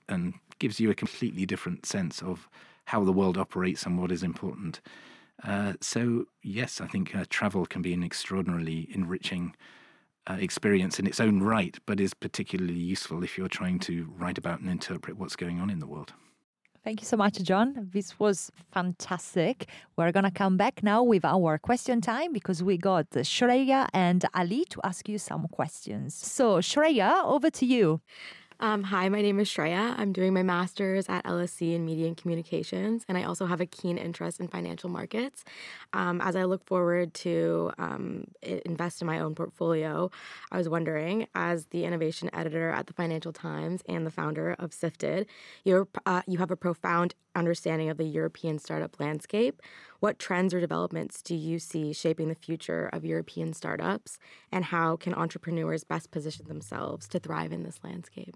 and 0.09 0.33
gives 0.59 0.79
you 0.79 0.89
a 0.89 0.95
completely 0.95 1.45
different 1.45 1.85
sense 1.85 2.21
of 2.21 2.47
how 2.85 3.03
the 3.03 3.11
world 3.11 3.37
operates 3.37 3.85
and 3.85 3.99
what 3.99 4.11
is 4.11 4.23
important. 4.23 4.79
Uh, 5.43 5.73
so, 5.81 6.25
yes, 6.43 6.81
I 6.81 6.87
think 6.87 7.15
uh, 7.15 7.25
travel 7.29 7.65
can 7.65 7.81
be 7.81 7.93
an 7.93 8.03
extraordinarily 8.03 8.87
enriching 8.93 9.55
uh, 10.27 10.37
experience 10.39 10.99
in 10.99 11.07
its 11.07 11.19
own 11.19 11.41
right, 11.41 11.77
but 11.85 11.99
is 11.99 12.13
particularly 12.13 12.73
useful 12.73 13.23
if 13.23 13.37
you're 13.37 13.47
trying 13.47 13.79
to 13.79 14.11
write 14.17 14.37
about 14.37 14.59
and 14.59 14.69
interpret 14.69 15.17
what's 15.17 15.35
going 15.35 15.59
on 15.59 15.69
in 15.69 15.79
the 15.79 15.87
world. 15.87 16.13
Thank 16.83 17.01
you 17.01 17.05
so 17.05 17.15
much, 17.15 17.35
John. 17.43 17.89
This 17.93 18.19
was 18.19 18.51
fantastic. 18.71 19.67
We're 19.97 20.11
going 20.11 20.23
to 20.23 20.31
come 20.31 20.57
back 20.57 20.81
now 20.81 21.03
with 21.03 21.23
our 21.23 21.59
question 21.59 22.01
time 22.01 22.33
because 22.33 22.63
we 22.63 22.77
got 22.77 23.07
Shreya 23.11 23.87
and 23.93 24.25
Ali 24.33 24.65
to 24.71 24.79
ask 24.83 25.07
you 25.07 25.19
some 25.19 25.47
questions. 25.49 26.15
So, 26.15 26.57
Shreya, 26.57 27.23
over 27.23 27.51
to 27.51 27.65
you. 27.67 28.01
Um, 28.63 28.83
hi, 28.83 29.09
my 29.09 29.23
name 29.23 29.39
is 29.39 29.49
Shreya. 29.49 29.95
I'm 29.97 30.13
doing 30.13 30.35
my 30.35 30.43
master's 30.43 31.09
at 31.09 31.25
LSE 31.25 31.73
in 31.73 31.83
Media 31.83 32.05
and 32.05 32.15
Communications, 32.15 33.03
and 33.07 33.17
I 33.17 33.23
also 33.23 33.47
have 33.47 33.59
a 33.59 33.65
keen 33.65 33.97
interest 33.97 34.39
in 34.39 34.47
financial 34.47 34.87
markets. 34.87 35.43
Um, 35.93 36.21
as 36.21 36.35
I 36.35 36.43
look 36.43 36.63
forward 36.67 37.15
to 37.15 37.71
um, 37.79 38.25
invest 38.43 39.01
in 39.01 39.07
my 39.07 39.17
own 39.17 39.33
portfolio, 39.33 40.11
I 40.51 40.59
was 40.59 40.69
wondering, 40.69 41.25
as 41.33 41.65
the 41.71 41.85
innovation 41.85 42.29
editor 42.33 42.69
at 42.69 42.85
the 42.85 42.93
Financial 42.93 43.33
Times 43.33 43.81
and 43.89 44.05
the 44.05 44.11
founder 44.11 44.55
of 44.59 44.75
Sifted, 44.75 45.25
you 45.63 45.87
uh, 46.05 46.21
you 46.27 46.37
have 46.37 46.51
a 46.51 46.55
profound 46.55 47.15
understanding 47.33 47.89
of 47.89 47.97
the 47.97 48.03
European 48.03 48.59
startup 48.59 48.99
landscape. 48.99 49.59
What 50.01 50.19
trends 50.19 50.53
or 50.53 50.59
developments 50.59 51.23
do 51.23 51.33
you 51.33 51.57
see 51.57 51.93
shaping 51.93 52.29
the 52.29 52.35
future 52.35 52.91
of 52.93 53.05
European 53.05 53.53
startups, 53.53 54.19
and 54.51 54.65
how 54.65 54.97
can 54.97 55.15
entrepreneurs 55.15 55.83
best 55.83 56.11
position 56.11 56.47
themselves 56.47 57.07
to 57.07 57.17
thrive 57.17 57.51
in 57.51 57.63
this 57.63 57.79
landscape? 57.83 58.35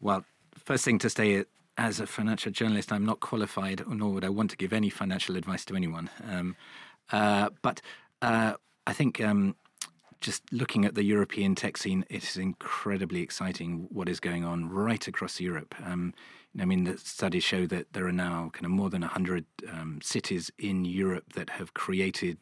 Well, 0.00 0.24
first 0.56 0.84
thing 0.84 0.98
to 1.00 1.10
say, 1.10 1.44
as 1.76 2.00
a 2.00 2.06
financial 2.06 2.52
journalist, 2.52 2.92
I'm 2.92 3.04
not 3.04 3.20
qualified, 3.20 3.82
nor 3.88 4.12
would 4.12 4.24
I 4.24 4.28
want 4.28 4.50
to 4.50 4.56
give 4.56 4.72
any 4.72 4.90
financial 4.90 5.36
advice 5.36 5.64
to 5.66 5.76
anyone. 5.76 6.10
Um, 6.28 6.56
uh, 7.12 7.50
but 7.62 7.80
uh, 8.20 8.54
I 8.86 8.92
think 8.92 9.20
um, 9.20 9.54
just 10.20 10.42
looking 10.52 10.84
at 10.84 10.94
the 10.94 11.04
European 11.04 11.54
tech 11.54 11.76
scene, 11.76 12.04
it 12.10 12.24
is 12.24 12.36
incredibly 12.36 13.22
exciting 13.22 13.86
what 13.90 14.08
is 14.08 14.20
going 14.20 14.44
on 14.44 14.68
right 14.68 15.06
across 15.06 15.40
Europe. 15.40 15.74
Um, 15.84 16.14
I 16.60 16.64
mean, 16.64 16.84
the 16.84 16.98
studies 16.98 17.44
show 17.44 17.66
that 17.66 17.92
there 17.92 18.06
are 18.06 18.12
now 18.12 18.50
kind 18.52 18.64
of 18.64 18.72
more 18.72 18.90
than 18.90 19.02
100 19.02 19.44
um, 19.70 20.00
cities 20.02 20.50
in 20.58 20.84
Europe 20.84 21.34
that 21.34 21.50
have 21.50 21.74
created 21.74 22.38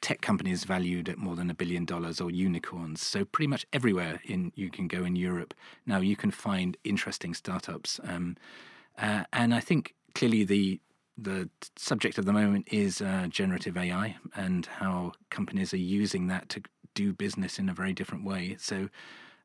tech 0.00 0.20
companies 0.20 0.64
valued 0.64 1.08
at 1.08 1.18
more 1.18 1.36
than 1.36 1.50
a 1.50 1.54
billion 1.54 1.84
dollars 1.84 2.20
or 2.20 2.30
unicorns. 2.30 3.02
So 3.02 3.24
pretty 3.24 3.48
much 3.48 3.66
everywhere 3.72 4.20
in 4.24 4.52
you 4.54 4.70
can 4.70 4.88
go 4.88 5.04
in 5.04 5.16
Europe 5.16 5.54
now 5.86 6.00
you 6.00 6.16
can 6.16 6.30
find 6.30 6.76
interesting 6.84 7.34
startups. 7.34 7.98
Um, 8.04 8.36
uh, 8.96 9.24
and 9.32 9.54
I 9.54 9.60
think 9.60 9.94
clearly 10.14 10.44
the 10.44 10.80
the 11.20 11.50
subject 11.76 12.16
of 12.18 12.26
the 12.26 12.32
moment 12.32 12.68
is 12.70 13.00
uh, 13.00 13.26
generative 13.28 13.76
AI 13.76 14.16
and 14.36 14.66
how 14.66 15.12
companies 15.30 15.74
are 15.74 15.78
using 15.78 16.28
that 16.28 16.48
to 16.50 16.62
do 16.94 17.12
business 17.12 17.58
in 17.58 17.68
a 17.68 17.74
very 17.74 17.92
different 17.92 18.24
way. 18.24 18.56
So 18.60 18.88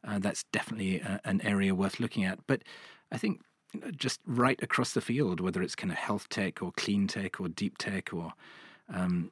uh, 0.08 0.20
that's 0.20 0.44
definitely 0.52 1.00
a, 1.00 1.14
uh, 1.14 1.18
an 1.26 1.42
area 1.42 1.74
worth 1.74 2.00
looking 2.00 2.26
at. 2.26 2.38
But 2.46 2.62
I 3.12 3.18
think 3.18 3.42
just 3.96 4.20
right 4.28 4.62
across 4.62 4.94
the 4.94 5.02
field, 5.02 5.40
whether 5.40 5.64
it's 5.64 5.76
kind 5.76 5.92
of 5.92 5.98
health 5.98 6.30
tech 6.30 6.62
or 6.62 6.72
clean 6.74 7.08
tech 7.08 7.40
or 7.40 7.48
deep 7.48 7.80
tech 7.80 8.14
or 8.14 8.34
um, 8.94 9.32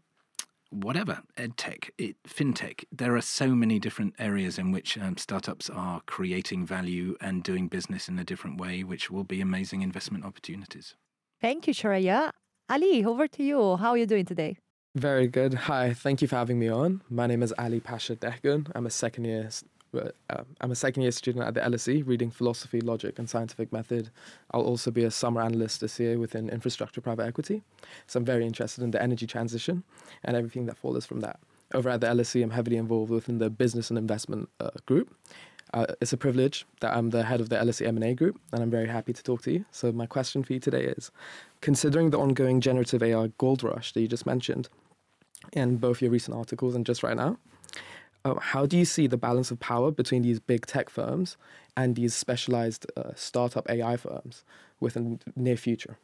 whatever, 0.72 1.22
edtech, 1.38 1.90
it, 1.98 2.16
fintech. 2.28 2.84
There 2.92 3.16
are 3.16 3.22
so 3.22 3.50
many 3.50 3.78
different 3.78 4.16
areas 4.18 4.58
in 4.58 4.72
which 4.72 4.98
um, 4.98 5.18
startups 5.18 5.70
are 5.70 6.02
creating 6.06 6.66
value 6.66 7.16
and 7.22 7.44
doing 7.44 7.68
business 7.68 8.10
in 8.10 8.18
a 8.18 8.24
different 8.24 8.60
way, 8.60 8.84
which 8.84 9.12
will 9.12 9.24
be 9.24 9.42
amazing 9.42 9.82
investment 9.82 10.26
opportunities. 10.26 10.96
Thank 11.40 11.68
you, 11.68 11.74
Shreya. 11.74 12.32
Ali, 12.70 13.06
over 13.06 13.28
to 13.28 13.44
you. 13.44 13.78
How 13.78 13.92
are 13.92 13.98
you 13.98 14.06
doing 14.06 14.26
today? 14.26 14.58
Very 14.96 15.28
good. 15.28 15.54
Hi, 15.54 15.94
thank 15.94 16.22
you 16.22 16.28
for 16.28 16.36
having 16.36 16.60
me 16.60 16.70
on. 16.70 17.02
My 17.10 17.28
name 17.28 17.44
is 17.44 17.54
Ali 17.58 17.80
Pasha 17.80 18.16
Dehgun. 18.16 18.72
I'm 18.76 18.86
a 18.86 18.90
second 18.90 19.26
year 19.26 19.50
uh, 19.94 20.44
I'm 20.62 20.72
a 20.72 20.76
second 20.76 21.04
year 21.04 21.12
student 21.12 21.46
at 21.46 21.54
the 21.54 21.62
LSE 21.62 22.06
reading 22.06 22.32
philosophy, 22.32 22.82
logic, 22.82 23.20
and 23.20 23.30
scientific 23.30 23.72
method. 23.72 24.10
I'll 24.52 24.62
also 24.62 24.92
be 24.92 25.04
a 25.04 25.12
summer 25.12 25.42
analyst 25.42 25.82
this 25.82 26.00
year 26.00 26.18
within 26.18 26.50
infrastructure 26.50 27.02
private 27.02 27.26
equity. 27.26 27.64
So 28.08 28.20
I'm 28.20 28.26
very 28.26 28.46
interested 28.46 28.84
in 28.84 28.92
the 28.92 29.02
energy 29.02 29.28
transition 29.28 29.84
and 30.24 30.36
everything 30.36 30.66
that 30.68 30.78
follows 30.78 31.06
from 31.06 31.20
that. 31.22 31.40
Over 31.74 31.90
at 31.90 32.02
the 32.02 32.08
LSE, 32.08 32.44
I'm 32.44 32.52
heavily 32.52 32.78
involved 32.78 33.12
within 33.12 33.38
the 33.38 33.50
business 33.50 33.90
and 33.90 33.98
investment 33.98 34.50
uh, 34.60 34.72
group. 34.86 35.16
Uh, 35.74 35.86
it's 36.02 36.12
a 36.12 36.18
privilege 36.18 36.66
that 36.82 36.94
I'm 36.94 37.12
the 37.12 37.24
head 37.24 37.40
of 37.40 37.48
the 37.48 37.56
LSE 37.56 37.88
M&A 37.88 38.14
group, 38.14 38.40
and 38.52 38.62
I'm 38.62 38.70
very 38.70 38.88
happy 38.88 39.14
to 39.14 39.24
talk 39.24 39.42
to 39.44 39.54
you. 39.54 39.66
So 39.72 39.92
my 39.94 40.06
question 40.06 40.44
for 40.44 40.52
you 40.52 40.60
today 40.60 40.84
is, 40.84 41.12
considering 41.62 42.10
the 42.10 42.20
ongoing 42.20 42.60
generative 42.60 43.02
AI 43.02 43.32
gold 43.38 43.64
rush 43.64 43.94
that 43.94 44.02
you 44.02 44.08
just 44.10 44.26
mentioned, 44.26 44.68
in 45.54 45.78
both 45.78 46.02
your 46.02 46.12
recent 46.12 46.36
articles 46.36 46.76
and 46.76 46.86
just 46.86 47.04
right 47.04 47.16
now, 47.16 47.38
uh, 48.24 48.40
how 48.40 48.66
do 48.66 48.78
you 48.78 48.86
see 48.86 49.08
the 49.08 49.18
balance 49.18 49.52
of 49.52 49.60
power 49.60 49.92
between 49.92 50.22
these 50.22 50.40
big 50.40 50.66
tech 50.66 50.90
firms 50.90 51.38
and 51.76 51.96
these 51.96 52.14
specialized 52.14 52.86
uh, 52.96 53.12
startup 53.16 53.70
AI 53.70 53.98
firms 53.98 54.44
within 54.80 55.20
the 55.26 55.42
near 55.42 55.58
future? 55.58 55.98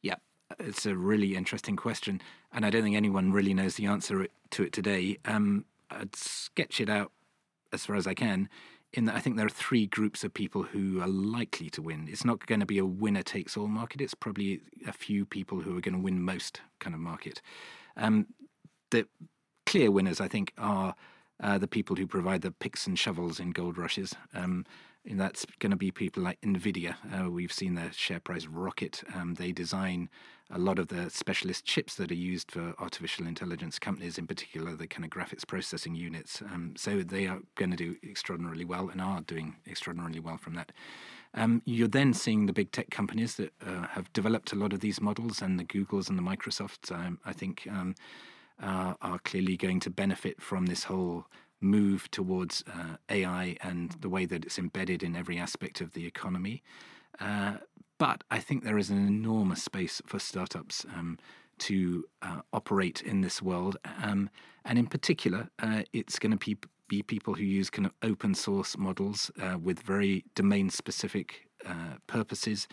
Yeah, 0.00 0.16
it's 0.58 0.86
a 0.86 0.96
really 0.96 1.36
interesting 1.36 1.76
question, 1.76 2.20
and 2.52 2.64
I 2.64 2.70
don't 2.70 2.82
think 2.82 2.96
anyone 2.96 3.32
really 3.32 3.54
knows 3.54 3.76
the 3.76 3.86
answer 3.86 4.26
to 4.50 4.62
it 4.62 4.72
today. 4.72 5.18
Um, 5.24 5.64
I'd 5.90 6.16
sketch 6.16 6.80
it 6.80 6.88
out 6.88 7.12
as 7.72 7.86
far 7.86 7.96
as 7.96 8.06
I 8.06 8.14
can. 8.14 8.48
In 8.92 9.06
that, 9.06 9.14
I 9.14 9.20
think 9.20 9.36
there 9.36 9.46
are 9.46 9.50
three 9.50 9.86
groups 9.86 10.22
of 10.22 10.34
people 10.34 10.62
who 10.62 11.00
are 11.00 11.08
likely 11.08 11.70
to 11.70 11.82
win. 11.82 12.08
It's 12.10 12.24
not 12.26 12.46
going 12.46 12.60
to 12.60 12.66
be 12.66 12.78
a 12.78 12.84
winner 12.84 13.22
takes 13.22 13.56
all 13.56 13.66
market. 13.66 14.02
It's 14.02 14.14
probably 14.14 14.60
a 14.86 14.92
few 14.92 15.24
people 15.24 15.60
who 15.60 15.76
are 15.76 15.80
going 15.80 15.94
to 15.94 16.00
win 16.00 16.22
most 16.22 16.60
kind 16.78 16.94
of 16.94 17.00
market. 17.00 17.40
Um, 17.96 18.26
the 18.90 19.06
clear 19.64 19.90
winners, 19.90 20.20
I 20.20 20.28
think, 20.28 20.52
are 20.58 20.94
uh, 21.42 21.58
the 21.58 21.68
people 21.68 21.96
who 21.96 22.06
provide 22.06 22.42
the 22.42 22.50
picks 22.50 22.86
and 22.86 22.98
shovels 22.98 23.40
in 23.40 23.50
gold 23.50 23.76
rushes. 23.76 24.14
Um, 24.34 24.64
and 25.04 25.18
that's 25.18 25.44
going 25.58 25.72
to 25.72 25.76
be 25.76 25.90
people 25.90 26.22
like 26.22 26.40
Nvidia. 26.42 26.94
Uh, 27.12 27.28
we've 27.28 27.52
seen 27.52 27.74
their 27.74 27.92
share 27.92 28.20
price 28.20 28.46
rocket. 28.46 29.02
Um, 29.14 29.34
they 29.34 29.50
design 29.50 30.08
a 30.48 30.58
lot 30.58 30.78
of 30.78 30.88
the 30.88 31.10
specialist 31.10 31.64
chips 31.64 31.96
that 31.96 32.10
are 32.12 32.14
used 32.14 32.52
for 32.52 32.74
artificial 32.78 33.26
intelligence 33.26 33.78
companies, 33.78 34.18
in 34.18 34.26
particular 34.26 34.76
the 34.76 34.86
kind 34.86 35.04
of 35.04 35.10
graphics 35.10 35.46
processing 35.46 35.94
units. 35.94 36.42
Um, 36.42 36.74
so 36.76 37.00
they 37.00 37.26
are 37.26 37.40
going 37.56 37.70
to 37.70 37.76
do 37.76 37.96
extraordinarily 38.04 38.64
well 38.64 38.90
and 38.90 39.00
are 39.00 39.22
doing 39.22 39.56
extraordinarily 39.66 40.20
well 40.20 40.36
from 40.36 40.54
that. 40.54 40.70
Um, 41.34 41.62
you're 41.64 41.88
then 41.88 42.12
seeing 42.12 42.46
the 42.46 42.52
big 42.52 42.70
tech 42.70 42.90
companies 42.90 43.36
that 43.36 43.52
uh, 43.66 43.86
have 43.88 44.12
developed 44.12 44.52
a 44.52 44.56
lot 44.56 44.72
of 44.72 44.80
these 44.80 45.00
models, 45.00 45.40
and 45.40 45.58
the 45.58 45.64
Googles 45.64 46.10
and 46.10 46.18
the 46.18 46.22
Microsofts. 46.22 46.92
Um, 46.92 47.18
I 47.24 47.32
think 47.32 47.66
um, 47.70 47.94
uh, 48.60 48.94
are 49.00 49.18
clearly 49.20 49.56
going 49.56 49.80
to 49.80 49.90
benefit 49.90 50.40
from 50.40 50.66
this 50.66 50.84
whole 50.84 51.26
move 51.62 52.10
towards 52.10 52.64
uh, 52.66 52.96
AI 53.08 53.56
and 53.62 53.92
the 54.00 54.08
way 54.08 54.26
that 54.26 54.44
it's 54.44 54.58
embedded 54.58 55.02
in 55.02 55.14
every 55.14 55.38
aspect 55.38 55.80
of 55.80 55.92
the 55.92 56.06
economy. 56.06 56.62
Uh, 57.20 57.54
but 57.98 58.24
I 58.30 58.40
think 58.40 58.64
there 58.64 58.78
is 58.78 58.90
an 58.90 59.06
enormous 59.06 59.62
space 59.62 60.02
for 60.04 60.18
startups 60.18 60.84
um, 60.94 61.18
to 61.58 62.04
uh, 62.20 62.40
operate 62.52 63.00
in 63.00 63.20
this 63.20 63.40
world. 63.40 63.76
Um, 64.02 64.28
and 64.64 64.78
in 64.78 64.86
particular, 64.86 65.48
uh, 65.60 65.82
it's 65.92 66.18
going 66.18 66.36
to 66.36 66.38
be, 66.38 66.56
be 66.88 67.02
people 67.02 67.34
who 67.34 67.44
use 67.44 67.70
kind 67.70 67.86
of 67.86 67.92
open 68.02 68.34
source 68.34 68.76
models 68.76 69.30
uh, 69.40 69.56
with 69.56 69.80
very 69.80 70.24
domain 70.34 70.68
specific 70.68 71.46
purposes 72.08 72.66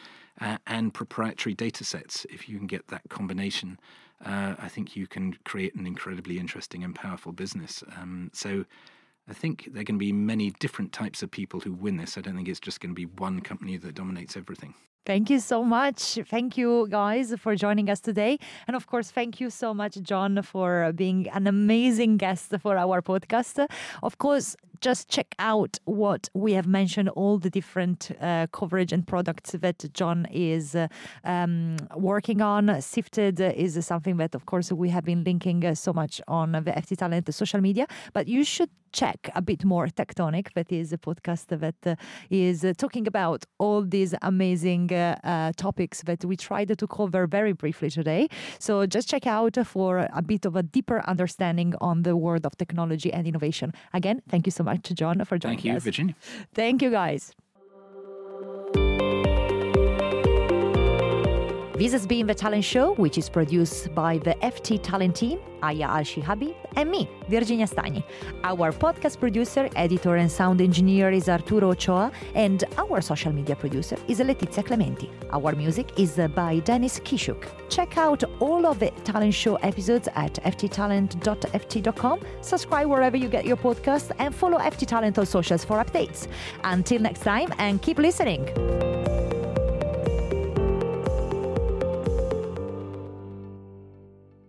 and 0.65 0.95
proprietary 0.95 1.53
data 1.53 1.83
sets. 1.83 2.25
If 2.27 2.49
you 2.49 2.57
can 2.57 2.65
get 2.65 2.87
that 2.87 3.03
combination, 3.07 3.77
uh, 4.25 4.55
I 4.59 4.67
think 4.67 4.95
you 4.95 5.07
can 5.07 5.37
create 5.45 5.75
an 5.75 5.85
incredibly 5.85 6.37
interesting 6.39 6.83
and 6.83 6.93
powerful 6.93 7.31
business. 7.31 7.83
Um, 7.97 8.31
so 8.33 8.65
I 9.29 9.33
think 9.33 9.69
there 9.71 9.83
to 9.83 9.97
be 9.97 10.11
many 10.11 10.51
different 10.59 10.91
types 10.91 11.21
of 11.21 11.31
people 11.31 11.59
who 11.59 11.71
win 11.71 11.97
this. 11.97 12.17
I 12.17 12.21
don't 12.21 12.35
think 12.35 12.47
it's 12.47 12.59
just 12.59 12.79
going 12.79 12.91
to 12.91 12.95
be 12.95 13.05
one 13.05 13.41
company 13.41 13.77
that 13.77 13.95
dominates 13.95 14.35
everything. 14.35 14.73
Thank 15.05 15.29
you 15.29 15.39
so 15.39 15.63
much. 15.63 16.19
Thank 16.27 16.57
you, 16.57 16.87
guys, 16.89 17.33
for 17.39 17.55
joining 17.55 17.89
us 17.89 17.99
today. 17.99 18.37
And 18.67 18.75
of 18.75 18.85
course, 18.85 19.09
thank 19.09 19.39
you 19.39 19.49
so 19.49 19.73
much, 19.73 19.99
John, 20.01 20.41
for 20.41 20.91
being 20.93 21.27
an 21.29 21.47
amazing 21.47 22.17
guest 22.17 22.53
for 22.61 22.77
our 22.77 23.01
podcast. 23.01 23.65
Of 24.03 24.17
course, 24.17 24.55
just 24.81 25.09
check 25.09 25.35
out 25.39 25.77
what 25.85 26.29
we 26.33 26.53
have 26.53 26.67
mentioned, 26.67 27.09
all 27.09 27.37
the 27.37 27.49
different 27.49 28.11
uh, 28.21 28.47
coverage 28.51 28.91
and 28.91 29.05
products 29.05 29.51
that 29.51 29.93
John 29.93 30.27
is 30.31 30.75
uh, 30.75 30.87
um, 31.23 31.77
working 31.95 32.41
on. 32.41 32.81
Sifted 32.81 33.39
is 33.39 33.85
something 33.85 34.17
that, 34.17 34.35
of 34.35 34.45
course, 34.45 34.71
we 34.71 34.89
have 34.89 35.05
been 35.05 35.23
linking 35.23 35.65
uh, 35.65 35.75
so 35.75 35.93
much 35.93 36.21
on 36.27 36.51
the 36.51 36.71
FT 36.71 36.97
Talent 36.97 37.33
social 37.33 37.61
media, 37.61 37.87
but 38.13 38.27
you 38.27 38.43
should 38.43 38.69
check 38.91 39.29
a 39.35 39.41
bit 39.41 39.63
more 39.63 39.87
Tech 39.87 40.13
Tonic, 40.15 40.53
that 40.53 40.71
is 40.71 40.93
a 40.93 40.97
podcast 40.97 41.47
that 41.47 41.75
uh, 41.85 41.95
is 42.29 42.65
talking 42.77 43.07
about 43.07 43.45
all 43.57 43.81
these 43.83 44.15
amazing 44.21 44.91
uh, 44.91 45.15
uh, 45.23 45.51
topics 45.57 46.01
that 46.03 46.25
we 46.25 46.35
tried 46.35 46.77
to 46.77 46.87
cover 46.87 47.27
very 47.27 47.53
briefly 47.53 47.89
today. 47.89 48.27
So 48.59 48.85
just 48.85 49.09
check 49.09 49.27
out 49.27 49.57
for 49.65 50.07
a 50.13 50.21
bit 50.21 50.45
of 50.45 50.55
a 50.55 50.63
deeper 50.63 51.01
understanding 51.07 51.73
on 51.81 52.03
the 52.03 52.15
world 52.15 52.45
of 52.45 52.57
technology 52.57 53.11
and 53.13 53.27
innovation. 53.27 53.73
Again, 53.93 54.21
thank 54.29 54.47
you 54.47 54.51
so 54.51 54.63
much, 54.63 54.68
John, 54.77 55.23
for 55.25 55.37
joining 55.37 55.57
us. 55.57 55.61
Thank 55.61 55.65
you, 55.65 55.73
us. 55.77 55.83
Virginia. 55.83 56.15
Thank 56.53 56.81
you, 56.81 56.91
guys. 56.91 57.33
This 61.79 61.93
has 61.93 62.05
been 62.05 62.27
The 62.27 62.35
Talent 62.35 62.65
Show, 62.65 62.93
which 62.95 63.17
is 63.17 63.29
produced 63.29 63.95
by 63.95 64.17
the 64.17 64.35
FT 64.41 64.83
Talent 64.83 65.15
team, 65.15 65.39
Aya 65.63 65.87
Al 65.87 66.03
Shihabi, 66.03 66.53
and 66.75 66.91
me, 66.91 67.09
Virginia 67.29 67.65
Stagni. 67.65 68.03
Our 68.43 68.73
podcast 68.73 69.17
producer, 69.17 69.69
editor, 69.77 70.17
and 70.17 70.29
sound 70.29 70.59
engineer 70.59 71.09
is 71.09 71.29
Arturo 71.29 71.69
Ochoa, 71.69 72.11
and 72.35 72.65
our 72.77 72.99
social 72.99 73.31
media 73.31 73.55
producer 73.55 73.95
is 74.09 74.19
Letizia 74.19 74.65
Clementi. 74.65 75.09
Our 75.31 75.55
music 75.55 75.97
is 75.97 76.19
uh, 76.19 76.27
by 76.27 76.59
Dennis 76.59 76.99
Kishuk. 76.99 77.47
Check 77.69 77.97
out 77.97 78.25
all 78.41 78.65
of 78.65 78.79
the 78.79 78.91
Talent 79.05 79.33
Show 79.33 79.55
episodes 79.55 80.09
at 80.15 80.33
fttalent.ft.com, 80.33 82.19
subscribe 82.41 82.89
wherever 82.89 83.15
you 83.15 83.29
get 83.29 83.45
your 83.45 83.55
podcast, 83.55 84.11
and 84.19 84.35
follow 84.35 84.57
FT 84.57 84.85
Talent 84.85 85.17
on 85.17 85.25
socials 85.25 85.63
for 85.63 85.81
updates. 85.81 86.27
Until 86.65 86.99
next 86.99 87.21
time, 87.21 87.53
and 87.57 87.81
keep 87.81 87.99
listening. 87.99 88.49